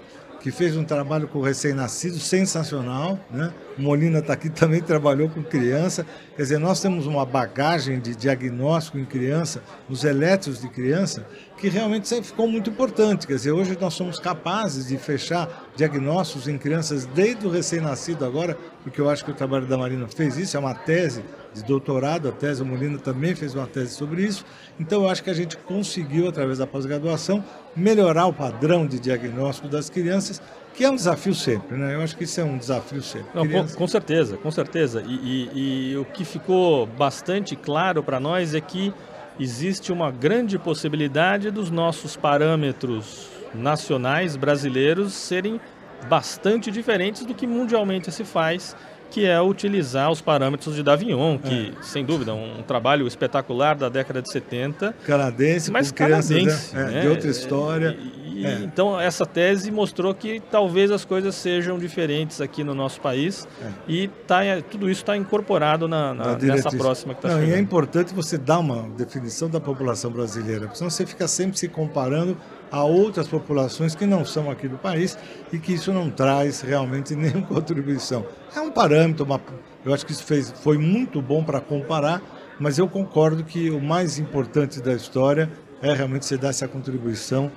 que 0.46 0.52
fez 0.52 0.78
um 0.78 0.84
trabalho 0.84 1.28
com 1.28 1.42
recém-nascido 1.42 2.20
sensacional. 2.20 3.20
Né? 3.32 3.52
Molina 3.80 4.20
está 4.20 4.34
aqui 4.34 4.48
também 4.54 4.80
trabalhou 4.80 5.28
com 5.28 5.42
criança. 5.42 6.06
Quer 6.36 6.44
dizer, 6.44 6.60
nós 6.60 6.80
temos 6.80 7.08
uma 7.08 7.26
bagagem 7.26 8.00
de 8.00 8.16
diagnóstico 8.16 9.00
em 9.00 9.06
criança, 9.06 9.64
nos 9.90 10.04
elétricos 10.04 10.62
de 10.62 10.70
criança, 10.70 11.28
que 11.58 11.68
realmente 11.68 12.22
ficou 12.22 12.48
muito 12.48 12.70
importante. 12.70 13.26
Quer 13.26 13.38
dizer, 13.38 13.54
hoje 13.54 13.76
nós 13.82 13.96
somos 13.96 14.20
capazes 14.20 14.86
de 14.88 15.00
fechar 15.00 15.68
diagnósticos 15.76 16.48
em 16.48 16.60
crianças 16.60 17.08
desde 17.08 17.48
o 17.48 17.50
recém-nascido 17.50 18.24
agora, 18.24 18.56
porque 18.84 19.02
eu 19.02 19.10
acho 19.10 19.26
que 19.26 19.32
o 19.32 19.34
trabalho 19.34 19.66
da 19.66 19.80
Marina 19.80 20.08
fez 20.08 20.38
isso, 20.38 20.56
é 20.56 20.60
uma 20.60 20.76
tese 20.76 21.24
de 21.56 21.64
doutorado, 21.64 22.28
a 22.28 22.32
tese, 22.34 22.62
o 22.62 22.66
Molina 22.66 22.98
também 22.98 23.34
fez 23.34 23.56
uma 23.56 23.66
tese 23.66 23.96
sobre 23.96 24.24
isso. 24.24 24.46
Então 24.78 25.04
eu 25.04 25.10
acho 25.10 25.24
que 25.24 25.30
a 25.30 25.34
gente 25.34 25.56
conseguiu, 25.56 26.28
através 26.28 26.58
da 26.58 26.68
pós-graduação, 26.68 27.44
melhorar 27.74 28.26
o 28.26 28.34
padrão 28.34 28.86
de 28.86 29.00
diagnóstico 29.00 29.70
das 29.70 29.90
crianças, 29.90 30.42
que 30.74 30.84
é 30.84 30.90
um 30.90 30.96
desafio 30.96 31.34
sempre, 31.34 31.78
né? 31.78 31.96
Eu 31.96 32.02
acho 32.02 32.18
que 32.18 32.26
isso 32.26 32.42
é 32.42 32.44
um 32.44 32.58
desafio 32.58 33.02
sempre. 33.02 33.30
Não, 33.34 33.48
com, 33.48 33.66
com, 33.66 33.88
certeza, 33.88 34.36
com 34.36 34.52
certeza. 34.52 35.02
E, 35.08 35.14
e, 35.14 35.92
e 35.92 35.98
o 35.98 36.04
que 36.04 36.26
ficou 36.26 36.86
bastante 36.86 37.56
claro 37.56 38.04
para 38.04 38.20
nós 38.20 38.54
é 38.54 38.60
que 38.60 38.94
existe 39.40 39.94
uma 39.94 40.12
grande 40.12 40.60
possibilidade 40.60 41.50
dos 41.52 41.72
nossos 41.72 42.18
parâmetros 42.18 43.30
nacionais 43.54 44.36
brasileiros 44.36 45.14
serem 45.14 45.62
bastante 46.10 46.70
diferentes 46.70 47.26
do 47.26 47.34
que 47.34 47.48
mundialmente 47.48 48.12
se 48.12 48.26
faz 48.26 48.76
que 49.16 49.26
é 49.26 49.42
utilizar 49.42 50.12
os 50.12 50.20
parâmetros 50.20 50.76
de 50.76 50.84
Davignon, 50.84 51.38
que, 51.38 51.72
é. 51.74 51.82
sem 51.82 52.04
dúvida, 52.04 52.34
um 52.34 52.62
trabalho 52.64 53.08
espetacular 53.08 53.74
da 53.74 53.88
década 53.88 54.22
de 54.22 54.30
70. 54.30 54.94
Canadense, 55.06 55.72
mas 55.72 55.90
canadense, 55.90 56.76
né? 56.76 56.98
É, 56.98 57.02
de 57.04 57.08
outra 57.08 57.30
história. 57.30 57.98
E, 58.26 58.46
é. 58.46 58.60
Então, 58.64 59.00
essa 59.00 59.26
tese 59.26 59.72
mostrou 59.72 60.14
que 60.14 60.42
talvez 60.52 60.92
as 60.92 61.06
coisas 61.06 61.34
sejam 61.34 61.80
diferentes 61.80 62.42
aqui 62.42 62.62
no 62.62 62.76
nosso 62.76 63.00
país 63.00 63.48
é. 63.62 63.72
e 63.88 64.10
tá, 64.28 64.42
tudo 64.70 64.90
isso 64.90 65.04
está 65.04 65.16
incorporado 65.16 65.88
na, 65.88 66.14
na 66.14 66.38
nessa 66.38 66.70
próxima 66.72 67.14
que 67.14 67.20
está 67.20 67.30
chegando. 67.30 67.50
E 67.50 67.54
é 67.54 67.60
importante 67.60 68.14
você 68.14 68.38
dar 68.38 68.60
uma 68.60 68.82
definição 68.98 69.50
da 69.50 69.62
população 69.62 70.12
brasileira, 70.12 70.64
porque 70.64 70.78
senão 70.78 70.90
você 70.90 71.06
fica 71.06 71.26
sempre 71.26 71.58
se 71.58 71.70
comparando 71.70 72.36
a 72.72 72.84
outras 72.84 73.28
populações 73.28 73.96
que 73.96 74.06
não 74.06 74.26
são 74.26 74.50
aqui 74.50 74.68
do 74.68 74.78
país 74.78 75.18
e 75.52 75.60
que 75.60 75.74
isso 75.74 75.92
não 75.94 76.10
traz 76.10 76.62
realmente 76.62 77.14
nenhuma 77.18 77.48
contribuição. 77.48 78.26
É 78.56 78.60
um 78.60 78.72
parâmetro, 78.72 79.26
uma, 79.26 79.40
eu 79.86 79.94
acho 79.94 80.06
que 80.06 80.12
isso 80.12 80.24
fez, 80.24 80.52
foi 80.52 80.78
muito 80.78 81.22
bom 81.22 81.44
para 81.44 81.62
comparar, 81.62 82.22
mas 82.60 82.78
eu 82.78 82.88
concordo 82.88 83.44
que 83.44 83.70
o 83.70 83.82
mais 83.82 84.18
importante 84.18 84.82
da 84.82 84.94
história 84.94 85.50
é 85.82 85.94
realmente 85.94 86.26
você 86.26 86.38
dar 86.38 86.50
essa 86.50 86.68
contribuição 86.68 87.52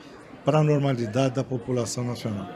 para 0.45 0.59
a 0.59 0.63
normalidade 0.63 1.35
da 1.35 1.45
população 1.45 2.05
nacional. 2.05 2.49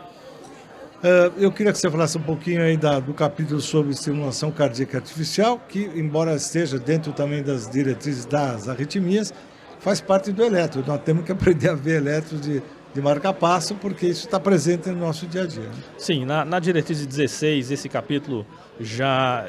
Uh, 1.03 1.35
eu 1.37 1.51
queria 1.51 1.73
que 1.73 1.79
você 1.79 1.91
falasse 1.91 2.17
um 2.17 2.23
pouquinho 2.23 2.63
aí 2.63 2.77
da, 2.77 3.01
do 3.01 3.13
capítulo 3.13 3.61
sobre 3.61 3.91
estimulação 3.91 4.53
cardíaca 4.53 4.99
artificial, 4.99 5.61
que, 5.69 5.91
embora 5.97 6.33
esteja 6.37 6.79
dentro 6.79 7.13
também 7.13 7.43
das 7.43 7.69
diretrizes 7.69 8.25
das 8.25 8.69
arritmias, 8.69 9.35
faz 9.83 10.01
parte 10.01 10.33
do 10.33 10.43
eletro. 10.43 10.83
Nós 10.87 11.01
temos 11.03 11.25
que 11.25 11.33
aprender 11.33 11.69
a 11.69 11.75
ver 11.75 11.97
eletros 11.97 12.41
de, 12.41 12.63
de 12.95 13.03
marca-passo, 13.03 13.75
porque 13.75 14.07
isso 14.07 14.25
está 14.27 14.41
presente 14.41 14.89
no 14.89 14.97
nosso 14.97 15.27
dia 15.27 15.43
a 15.43 15.47
dia. 15.47 15.65
Né? 15.65 15.75
Sim, 15.99 16.25
na, 16.25 16.45
na 16.45 16.59
diretriz 16.59 17.05
16, 17.05 17.71
esse 17.71 17.89
capítulo 17.89 18.47
já 18.81 19.47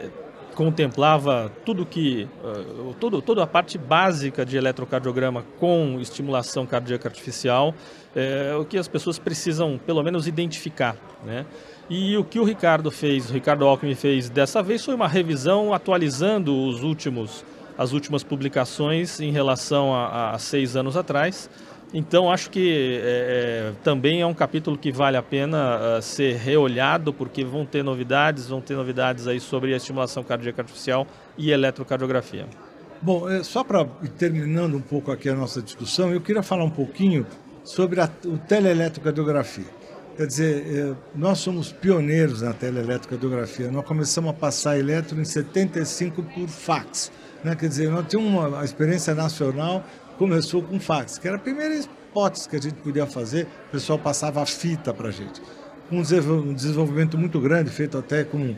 contemplava 0.55 1.51
tudo 1.65 1.83
que 1.83 2.27
uh, 2.43 2.93
tudo, 2.99 3.21
toda 3.23 3.43
a 3.43 3.47
parte 3.47 3.75
básica 3.75 4.45
de 4.45 4.55
eletrocardiograma 4.55 5.43
com 5.59 5.97
estimulação 5.99 6.65
cardíaca 6.65 7.09
artificial, 7.09 7.73
é, 8.15 8.55
o 8.55 8.63
que 8.63 8.77
as 8.77 8.87
pessoas 8.87 9.17
precisam 9.17 9.79
pelo 9.83 10.03
menos 10.03 10.27
identificar, 10.27 10.95
né? 11.25 11.45
E 11.89 12.15
o 12.15 12.23
que 12.23 12.39
o 12.39 12.43
Ricardo 12.43 12.91
fez, 12.91 13.31
o 13.31 13.33
Ricardo 13.33 13.65
Alckmin 13.65 13.95
fez 13.95 14.29
dessa 14.29 14.61
vez 14.61 14.85
foi 14.85 14.93
uma 14.93 15.07
revisão 15.07 15.73
atualizando 15.73 16.55
os 16.55 16.83
últimos 16.83 17.43
as 17.77 17.91
últimas 17.91 18.23
publicações 18.23 19.19
em 19.19 19.31
relação 19.31 19.93
a, 19.93 20.31
a 20.31 20.39
seis 20.39 20.75
anos 20.75 20.95
atrás. 20.97 21.49
Então, 21.93 22.31
acho 22.31 22.49
que 22.49 22.99
é, 23.03 23.71
é, 23.71 23.71
também 23.83 24.21
é 24.21 24.25
um 24.25 24.33
capítulo 24.33 24.75
que 24.75 24.91
vale 24.91 25.15
a 25.15 25.21
pena 25.21 25.97
uh, 25.99 26.01
ser 26.01 26.37
reolhado, 26.37 27.13
porque 27.13 27.45
vão 27.45 27.67
ter 27.67 27.83
novidades, 27.83 28.47
vão 28.47 28.59
ter 28.59 28.75
novidades 28.75 29.27
aí 29.27 29.39
sobre 29.39 29.73
a 29.75 29.77
estimulação 29.77 30.23
cardíaca 30.23 30.63
artificial 30.63 31.05
e 31.37 31.51
eletrocardiografia. 31.51 32.47
Bom, 32.99 33.29
é, 33.29 33.43
só 33.43 33.63
para 33.63 33.85
terminando 34.17 34.75
um 34.75 34.81
pouco 34.81 35.11
aqui 35.11 35.29
a 35.29 35.35
nossa 35.35 35.61
discussão, 35.61 36.11
eu 36.11 36.19
queria 36.19 36.41
falar 36.41 36.63
um 36.63 36.69
pouquinho 36.69 37.27
sobre 37.63 38.01
a, 38.01 38.09
o 38.25 38.39
teleeletrocardiografia. 38.39 39.65
Quer 40.17 40.27
dizer, 40.27 40.65
é, 40.67 40.95
nós 41.15 41.39
somos 41.39 41.71
pioneiros 41.71 42.41
na 42.41 42.53
teleeletrocardiografia. 42.53 43.69
Nós 43.69 43.85
começamos 43.85 44.31
a 44.31 44.33
passar 44.33 44.79
eletro 44.79 45.19
em 45.19 45.25
75 45.25 46.23
por 46.23 46.47
fax. 46.47 47.11
Né? 47.43 47.55
Quer 47.55 47.67
dizer, 47.67 47.89
nós 47.89 48.05
tínhamos 48.07 48.31
uma 48.31 48.63
experiência 48.63 49.13
nacional 49.13 49.83
começou 50.17 50.61
com 50.61 50.79
fax, 50.79 51.17
que 51.17 51.27
era 51.27 51.37
a 51.37 51.39
primeira 51.39 51.75
hipótese 51.75 52.47
que 52.47 52.55
a 52.55 52.61
gente 52.61 52.75
podia 52.75 53.05
fazer, 53.05 53.47
o 53.69 53.71
pessoal 53.71 53.97
passava 53.97 54.41
a 54.41 54.45
fita 54.45 54.93
para 54.93 55.09
a 55.09 55.11
gente. 55.11 55.41
Um 55.91 56.53
desenvolvimento 56.53 57.17
muito 57.17 57.39
grande, 57.39 57.69
feito 57.69 57.97
até 57.97 58.23
com 58.23 58.55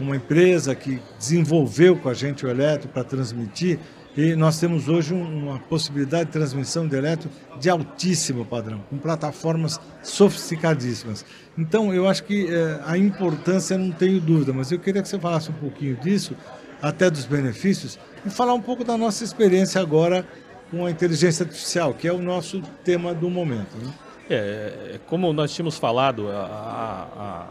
uma 0.00 0.16
empresa 0.16 0.74
que 0.74 1.00
desenvolveu 1.18 1.96
com 1.96 2.08
a 2.08 2.14
gente 2.14 2.46
o 2.46 2.48
eletro 2.48 2.88
para 2.88 3.04
transmitir, 3.04 3.78
e 4.16 4.34
nós 4.36 4.60
temos 4.60 4.88
hoje 4.88 5.14
uma 5.14 5.58
possibilidade 5.58 6.26
de 6.26 6.32
transmissão 6.32 6.86
de 6.86 6.94
eletro 6.94 7.30
de 7.58 7.70
altíssimo 7.70 8.44
padrão, 8.44 8.82
com 8.90 8.98
plataformas 8.98 9.80
sofisticadíssimas. 10.02 11.24
Então, 11.56 11.94
eu 11.94 12.06
acho 12.06 12.24
que 12.24 12.46
é, 12.46 12.80
a 12.84 12.98
importância 12.98 13.76
não 13.78 13.90
tenho 13.90 14.20
dúvida, 14.20 14.52
mas 14.52 14.70
eu 14.70 14.78
queria 14.78 15.00
que 15.00 15.08
você 15.08 15.18
falasse 15.18 15.50
um 15.50 15.54
pouquinho 15.54 15.96
disso, 15.96 16.36
até 16.82 17.08
dos 17.08 17.24
benefícios, 17.24 17.98
e 18.26 18.28
falar 18.30 18.54
um 18.54 18.60
pouco 18.60 18.82
da 18.82 18.98
nossa 18.98 19.22
experiência 19.22 19.80
agora 19.80 20.26
com 20.70 20.84
a 20.84 20.90
inteligência 20.90 21.44
artificial, 21.44 21.94
que 21.94 22.08
é 22.08 22.12
o 22.12 22.18
nosso 22.18 22.60
tema 22.82 23.14
do 23.14 23.30
momento. 23.30 23.76
Né? 23.76 23.92
É, 24.28 24.98
como 25.06 25.32
nós 25.32 25.52
tínhamos 25.54 25.78
falado, 25.78 26.28
a, 26.30 27.06
a, 27.16 27.46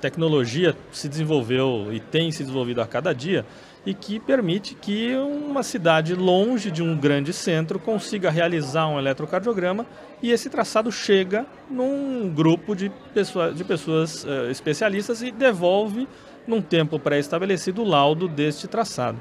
tecnologia 0.00 0.74
se 0.90 1.08
desenvolveu 1.08 1.88
e 1.92 2.00
tem 2.00 2.32
se 2.32 2.42
desenvolvido 2.42 2.80
a 2.80 2.86
cada 2.86 3.12
dia 3.12 3.44
e 3.84 3.92
que 3.92 4.18
permite 4.18 4.74
que 4.74 5.14
uma 5.14 5.62
cidade 5.62 6.14
longe 6.14 6.70
de 6.70 6.82
um 6.82 6.96
grande 6.96 7.32
centro 7.32 7.78
consiga 7.78 8.30
realizar 8.30 8.86
um 8.86 8.98
eletrocardiograma 8.98 9.84
e 10.22 10.30
esse 10.30 10.48
traçado 10.48 10.90
chega 10.90 11.46
num 11.70 12.30
grupo 12.34 12.74
de, 12.74 12.90
pessoa, 13.12 13.52
de 13.52 13.64
pessoas 13.64 14.24
uh, 14.24 14.50
especialistas 14.50 15.22
e 15.22 15.30
devolve 15.30 16.08
num 16.46 16.60
tempo 16.60 16.98
pré-estabelecido 16.98 17.82
o 17.82 17.88
laudo 17.88 18.28
deste 18.28 18.66
traçado. 18.68 19.18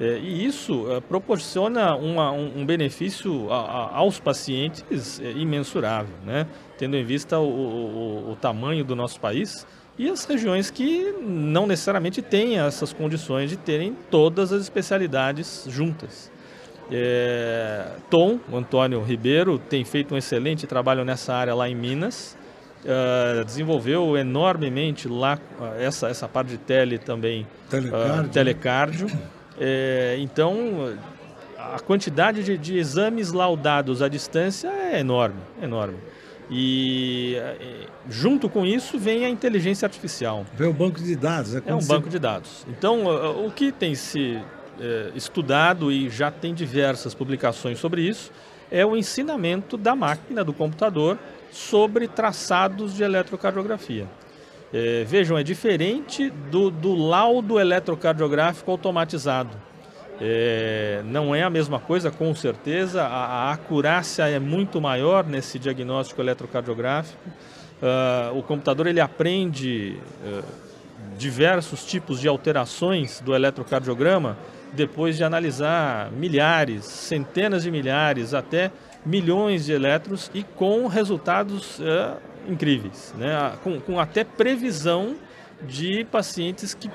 É, 0.00 0.16
e 0.18 0.46
isso 0.46 0.86
é, 0.92 1.00
proporciona 1.00 1.96
uma, 1.96 2.30
um, 2.30 2.60
um, 2.60 2.66
benefício 2.66 3.50
a, 3.50 3.56
a, 3.56 3.96
aos 3.96 4.20
pacientes 4.20 5.20
é, 5.20 5.32
imensurável, 5.32 6.14
né? 6.24 6.46
tendo 6.76 6.96
em 6.96 7.04
vista 7.04 7.38
o, 7.38 7.48
o, 7.48 8.30
o, 8.30 8.36
tamanho 8.36 8.84
do 8.84 8.94
nosso 8.94 9.18
país 9.18 9.66
e 9.98 10.08
as 10.08 10.24
regiões 10.24 10.70
que 10.70 11.12
não 11.20 11.66
necessariamente 11.66 12.22
têm 12.22 12.60
essas 12.60 12.92
condições 12.92 13.50
de 13.50 13.56
terem 13.56 13.96
todas 14.08 14.52
as 14.52 14.62
especialidades 14.62 15.66
juntas. 15.68 16.30
É, 16.92 17.96
Tom, 18.08 18.38
Antônio 18.52 19.02
Ribeiro, 19.02 19.58
tem 19.58 19.84
feito 19.84 20.14
um 20.14 20.16
excelente 20.16 20.64
trabalho 20.64 21.04
nessa 21.04 21.34
área 21.34 21.54
lá 21.56 21.68
em 21.68 21.74
Minas. 21.74 22.38
Uh, 22.88 23.44
desenvolveu 23.44 24.16
enormemente 24.16 25.08
lá 25.08 25.38
uh, 25.60 25.78
essa, 25.78 26.08
essa 26.08 26.26
parte 26.26 26.48
de 26.48 26.56
tele 26.56 26.96
também, 26.96 27.46
telecárdio. 27.68 28.24
Uh, 28.24 28.28
telecárdio 28.28 29.06
é, 29.60 30.16
então, 30.20 30.96
a 31.58 31.78
quantidade 31.80 32.42
de, 32.42 32.56
de, 32.56 32.78
exames 32.78 33.30
laudados 33.30 34.00
à 34.00 34.08
distância 34.08 34.68
é 34.68 35.00
enorme, 35.00 35.40
enorme. 35.60 35.98
E 36.50 37.36
junto 38.08 38.48
com 38.48 38.64
isso 38.64 38.98
vem 38.98 39.26
a 39.26 39.28
inteligência 39.28 39.84
artificial. 39.84 40.46
Vem 40.54 40.68
o 40.68 40.72
banco 40.72 40.98
de 40.98 41.14
dados. 41.14 41.56
É, 41.56 41.62
é 41.66 41.74
um 41.74 41.80
se... 41.80 41.88
banco 41.88 42.08
de 42.08 42.18
dados. 42.18 42.64
Então, 42.68 43.04
o 43.44 43.50
que 43.50 43.70
tem 43.70 43.94
se 43.94 44.40
é, 44.80 45.10
estudado 45.14 45.90
e 45.90 46.08
já 46.08 46.30
tem 46.30 46.54
diversas 46.54 47.12
publicações 47.12 47.80
sobre 47.80 48.02
isso 48.02 48.30
é 48.70 48.86
o 48.86 48.96
ensinamento 48.96 49.76
da 49.76 49.96
máquina, 49.96 50.44
do 50.44 50.52
computador, 50.52 51.18
sobre 51.50 52.08
traçados 52.08 52.94
de 52.94 53.02
eletrocardiografia. 53.02 54.06
É, 54.72 55.04
vejam, 55.04 55.38
é 55.38 55.42
diferente 55.42 56.28
do, 56.28 56.70
do 56.70 56.94
laudo 56.94 57.58
eletrocardiográfico 57.58 58.70
automatizado. 58.70 59.56
É, 60.20 61.00
não 61.04 61.34
é 61.34 61.42
a 61.42 61.50
mesma 61.50 61.78
coisa, 61.78 62.10
com 62.10 62.34
certeza, 62.34 63.02
a, 63.02 63.48
a 63.48 63.52
acurácia 63.52 64.28
é 64.28 64.38
muito 64.38 64.80
maior 64.80 65.24
nesse 65.24 65.58
diagnóstico 65.58 66.20
eletrocardiográfico. 66.20 67.18
Uh, 67.80 68.36
o 68.36 68.42
computador 68.42 68.88
ele 68.88 69.00
aprende 69.00 69.96
uh, 70.24 70.42
diversos 71.16 71.84
tipos 71.84 72.20
de 72.20 72.26
alterações 72.26 73.20
do 73.20 73.32
eletrocardiograma 73.32 74.36
depois 74.72 75.16
de 75.16 75.22
analisar 75.22 76.10
milhares, 76.10 76.84
centenas 76.84 77.62
de 77.62 77.70
milhares, 77.70 78.34
até 78.34 78.72
milhões 79.04 79.64
de 79.64 79.72
eletros 79.72 80.30
e 80.34 80.42
com 80.42 80.86
resultados 80.86 81.78
uh, 81.78 82.16
incríveis, 82.48 83.14
né? 83.16 83.52
com, 83.62 83.80
com 83.80 84.00
até 84.00 84.24
previsão 84.24 85.16
de 85.62 86.04
pacientes 86.04 86.74
que 86.74 86.90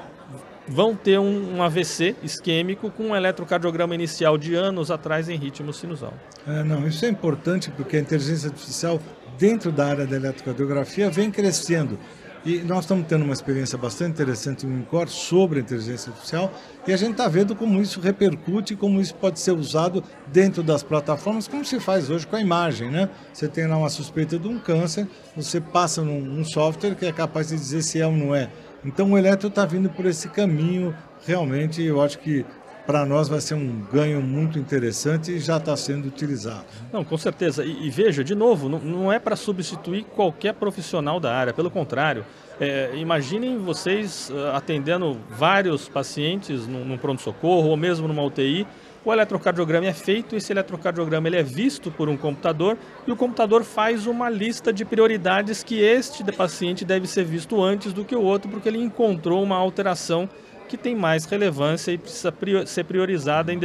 vão 0.68 0.96
ter 0.96 1.20
um, 1.20 1.58
um, 1.58 1.64
AVC 1.64 2.16
isquêmico 2.24 2.90
com 2.90 3.08
um 3.08 3.16
eletrocardiograma 3.16 3.94
inicial 3.94 4.38
de 4.38 4.56
anos 4.56 4.90
atrás 4.90 5.28
em 5.28 5.36
ritmo 5.36 5.74
sinusal. 5.74 6.14
É, 6.48 6.64
não, 6.64 6.88
isso 6.88 7.06
é 7.06 7.10
importante 7.10 7.70
porque 7.72 7.98
a 7.98 8.00
inteligência 8.00 8.50
artificial 8.50 9.00
dentro 9.38 9.72
da 9.72 9.88
área 9.88 10.06
da 10.06 10.16
eletrocardiografia 10.16 11.10
vem 11.10 11.30
crescendo. 11.30 12.00
E 12.46 12.58
nós 12.58 12.82
estamos 12.82 13.08
tendo 13.08 13.24
uma 13.24 13.32
experiência 13.32 13.78
bastante 13.78 14.12
interessante 14.12 14.66
no 14.66 14.78
INCOR 14.78 15.08
sobre 15.08 15.60
a 15.60 15.62
inteligência 15.62 16.10
artificial 16.10 16.52
e 16.86 16.92
a 16.92 16.98
gente 16.98 17.12
está 17.12 17.30
vendo 17.30 17.56
como 17.56 17.82
isso 17.82 18.02
repercute, 18.02 18.76
como 18.76 19.00
isso 19.00 19.16
pode 19.16 19.40
ser 19.40 19.54
usado 19.54 20.04
dentro 20.28 20.62
das 20.62 20.84
plataformas, 20.84 21.48
como 21.48 21.64
se 21.64 21.80
faz 21.80 22.10
hoje 22.10 22.28
com 22.28 22.36
a 22.36 22.42
imagem, 22.42 22.92
né? 22.92 23.10
Você 23.32 23.48
tem 23.48 23.66
lá 23.66 23.78
uma 23.78 23.90
suspeita 23.90 24.38
de 24.38 24.46
um 24.46 24.60
câncer, 24.60 25.08
você 25.38 25.62
passa 25.62 26.02
num, 26.02 26.20
num 26.20 26.44
software 26.44 26.96
que 26.96 27.06
é 27.06 27.14
capaz 27.14 27.48
de 27.48 27.56
dizer 27.56 27.82
se 27.82 28.02
é 28.02 28.06
ou 28.06 28.12
não 28.12 28.36
é. 28.36 28.50
Então 28.84 29.10
o 29.10 29.18
eletro 29.18 29.48
está 29.48 29.66
vindo 29.66 29.90
por 29.90 30.06
esse 30.06 30.28
caminho, 30.28 30.94
realmente 31.26 31.82
eu 31.82 32.02
acho 32.02 32.20
que 32.20 32.46
para 32.86 33.06
nós 33.06 33.30
vai 33.30 33.40
ser 33.40 33.56
um 33.56 33.82
ganho 33.92 34.22
muito 34.22 34.60
interessante 34.60 35.32
e 35.32 35.40
já 35.40 35.58
está 35.58 35.76
sendo 35.76 36.08
utilizado. 36.08 36.66
Não, 36.92 37.04
com 37.04 37.18
certeza. 37.18 37.64
E, 37.64 37.88
e 37.88 37.90
veja, 37.90 38.24
de 38.24 38.36
novo, 38.36 38.68
não, 38.68 38.80
não 38.80 39.14
é 39.14 39.20
para 39.20 39.36
substituir 39.36 40.04
qualquer 40.04 40.54
profissional 40.54 41.20
da 41.20 41.34
área, 41.34 41.54
pelo 41.54 41.72
contrário. 41.72 42.26
É, 42.60 42.92
imaginem 42.96 43.58
vocês 43.58 44.30
uh, 44.30 44.56
atendendo 44.56 45.18
vários 45.30 45.90
pacientes 45.90 46.68
num, 46.68 46.86
num 46.86 46.98
pronto-socorro 46.98 47.70
ou 47.70 47.78
mesmo 47.78 48.08
numa 48.08 48.24
UTI. 48.24 48.68
O 49.06 49.12
eletrocardiograma 49.12 49.86
é 49.86 49.94
feito, 49.94 50.34
esse 50.34 50.54
eletrocardiograma 50.54 51.28
ele 51.28 51.36
é 51.36 51.44
visto 51.44 51.92
por 51.92 52.08
um 52.08 52.16
computador 52.16 52.78
e 53.06 53.12
o 53.12 53.18
computador 53.18 53.66
faz 53.66 54.08
uma 54.08 54.30
lista 54.30 54.72
de 54.72 54.86
prioridades 54.86 55.62
que 55.62 55.82
este 55.82 56.24
paciente 56.32 56.86
deve 56.86 57.06
ser 57.06 57.26
visto 57.26 57.62
antes 57.62 57.92
do 57.92 58.06
que 58.06 58.16
o 58.16 58.22
outro, 58.22 58.50
porque 58.50 58.70
ele 58.70 58.82
encontrou 58.82 59.44
uma 59.44 59.58
alteração 59.58 60.30
que 60.74 60.78
tem 60.78 60.96
mais 60.96 61.26
relevância 61.26 61.92
e 61.92 62.00
precisa 62.00 62.34
ser 62.66 62.84
priorizada 62.86 63.54
em, 63.54 63.60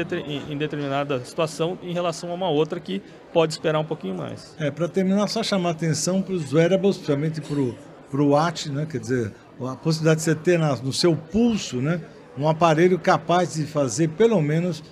em, 0.50 0.58
determinada 0.58 1.24
situação 1.24 1.78
em 1.82 1.94
relação 1.94 2.30
a 2.30 2.34
uma 2.34 2.50
outra 2.50 2.78
que 2.78 3.00
pode 3.32 3.54
esperar 3.54 3.78
um 3.78 3.84
pouquinho 3.84 4.14
mais. 4.14 4.54
É, 4.58 4.70
para 4.70 4.86
terminar, 4.88 5.26
só 5.28 5.42
chamar 5.42 5.70
atenção 5.70 6.20
para 6.20 6.34
os 6.34 6.52
wearables, 6.52 6.96
principalmente 6.96 7.40
para 7.40 8.20
o 8.20 8.28
watch, 8.28 8.70
né? 8.70 8.86
quer 8.90 9.00
dizer, 9.00 9.32
a 9.58 9.74
possibilidade 9.74 10.18
de 10.18 10.24
você 10.24 10.34
ter 10.34 10.58
na, 10.58 10.76
no 10.76 10.92
seu 10.92 11.16
pulso 11.16 11.76
né? 11.76 11.98
um 12.36 12.46
aparelho 12.46 12.98
capaz 12.98 13.54
de 13.54 13.64
fazer, 13.64 14.08
pelo 14.08 14.42
menos, 14.42 14.84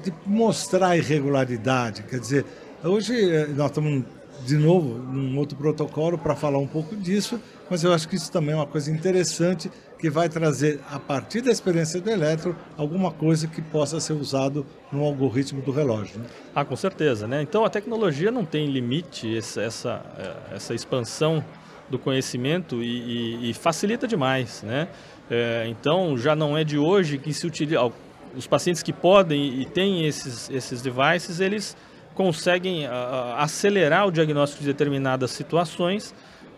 de 0.00 0.12
mostrar 0.24 0.96
irregularidade. 0.96 2.04
Quer 2.04 2.20
dizer, 2.20 2.44
hoje 2.84 3.14
eh, 3.18 3.48
nós 3.48 3.66
estamos 3.66 4.04
de 4.46 4.56
novo 4.56 4.96
num 4.96 5.36
outro 5.38 5.58
protocolo 5.58 6.18
para 6.18 6.36
falar 6.36 6.58
um 6.58 6.68
pouco 6.68 6.94
disso, 6.94 7.40
mas 7.70 7.82
eu 7.82 7.92
acho 7.92 8.08
que 8.08 8.16
isso 8.16 8.30
também 8.30 8.52
é 8.52 8.56
uma 8.56 8.66
coisa 8.66 8.90
interessante 8.90 9.70
que 9.98 10.10
vai 10.10 10.28
trazer, 10.28 10.80
a 10.90 10.98
partir 10.98 11.40
da 11.40 11.50
experiência 11.50 12.00
do 12.00 12.10
eletro, 12.10 12.54
alguma 12.76 13.10
coisa 13.10 13.46
que 13.46 13.62
possa 13.62 13.98
ser 14.00 14.12
usado 14.12 14.66
no 14.92 15.02
algoritmo 15.02 15.62
do 15.62 15.70
relógio. 15.72 16.18
Né? 16.18 16.26
Ah, 16.54 16.64
com 16.64 16.76
certeza. 16.76 17.26
Né? 17.26 17.40
Então 17.40 17.64
a 17.64 17.70
tecnologia 17.70 18.30
não 18.30 18.44
tem 18.44 18.66
limite, 18.66 19.36
essa, 19.36 19.62
essa, 19.62 20.02
eh, 20.18 20.56
essa 20.56 20.74
expansão 20.74 21.42
do 21.88 21.98
conhecimento 21.98 22.82
e, 22.82 23.46
e, 23.46 23.50
e 23.50 23.54
facilita 23.54 24.06
demais. 24.06 24.62
Né? 24.62 24.88
É, 25.30 25.66
então, 25.68 26.16
já 26.18 26.36
não 26.36 26.56
é 26.56 26.64
de 26.64 26.78
hoje 26.78 27.18
que 27.18 27.32
se 27.32 27.46
utiliza. 27.46 27.90
Os 28.36 28.46
pacientes 28.46 28.82
que 28.82 28.92
podem 28.92 29.60
e 29.60 29.64
têm 29.64 30.06
esses, 30.06 30.50
esses 30.50 30.82
devices, 30.82 31.38
eles 31.38 31.76
conseguem 32.14 32.86
uh, 32.86 32.90
acelerar 33.36 34.06
o 34.06 34.10
diagnóstico 34.10 34.62
de 34.62 34.66
determinadas 34.66 35.30
situações, 35.30 36.12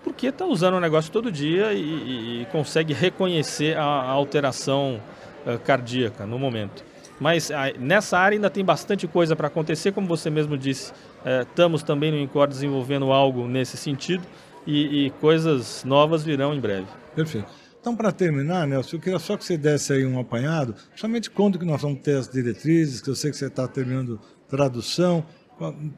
porque 0.06 0.28
está 0.28 0.46
usando 0.46 0.74
o 0.74 0.80
negócio 0.80 1.10
todo 1.10 1.32
dia 1.32 1.72
e, 1.72 1.80
e, 1.80 2.42
e 2.42 2.46
consegue 2.46 2.94
reconhecer 2.94 3.76
a, 3.76 3.82
a 3.82 4.10
alteração 4.10 5.00
uh, 5.44 5.58
cardíaca 5.58 6.24
no 6.24 6.38
momento. 6.38 6.84
Mas 7.18 7.50
uh, 7.50 7.54
nessa 7.76 8.16
área 8.16 8.36
ainda 8.36 8.48
tem 8.48 8.64
bastante 8.64 9.08
coisa 9.08 9.34
para 9.34 9.48
acontecer, 9.48 9.90
como 9.90 10.06
você 10.06 10.30
mesmo 10.30 10.56
disse, 10.56 10.92
eh, 11.24 11.42
estamos 11.42 11.82
também 11.82 12.12
no 12.12 12.18
INCOR 12.18 12.46
desenvolvendo 12.46 13.10
algo 13.10 13.48
nesse 13.48 13.76
sentido 13.76 14.22
e, 14.64 15.06
e 15.06 15.10
coisas 15.10 15.82
novas 15.82 16.22
virão 16.22 16.54
em 16.54 16.60
breve. 16.60 16.86
Perfeito. 17.16 17.48
Então, 17.80 17.96
para 17.96 18.12
terminar, 18.12 18.64
Nelson, 18.64 18.96
eu 18.96 19.00
queria 19.00 19.18
só 19.18 19.36
que 19.36 19.44
você 19.44 19.56
desse 19.56 19.92
aí 19.92 20.06
um 20.06 20.20
apanhado, 20.20 20.74
somente 20.94 21.28
quando 21.30 21.58
que 21.58 21.64
nós 21.64 21.82
vamos 21.82 22.00
ter 22.00 22.16
as 22.16 22.28
diretrizes, 22.28 23.00
que 23.00 23.10
eu 23.10 23.16
sei 23.16 23.32
que 23.32 23.36
você 23.36 23.46
está 23.46 23.66
terminando 23.66 24.20
tradução, 24.48 25.24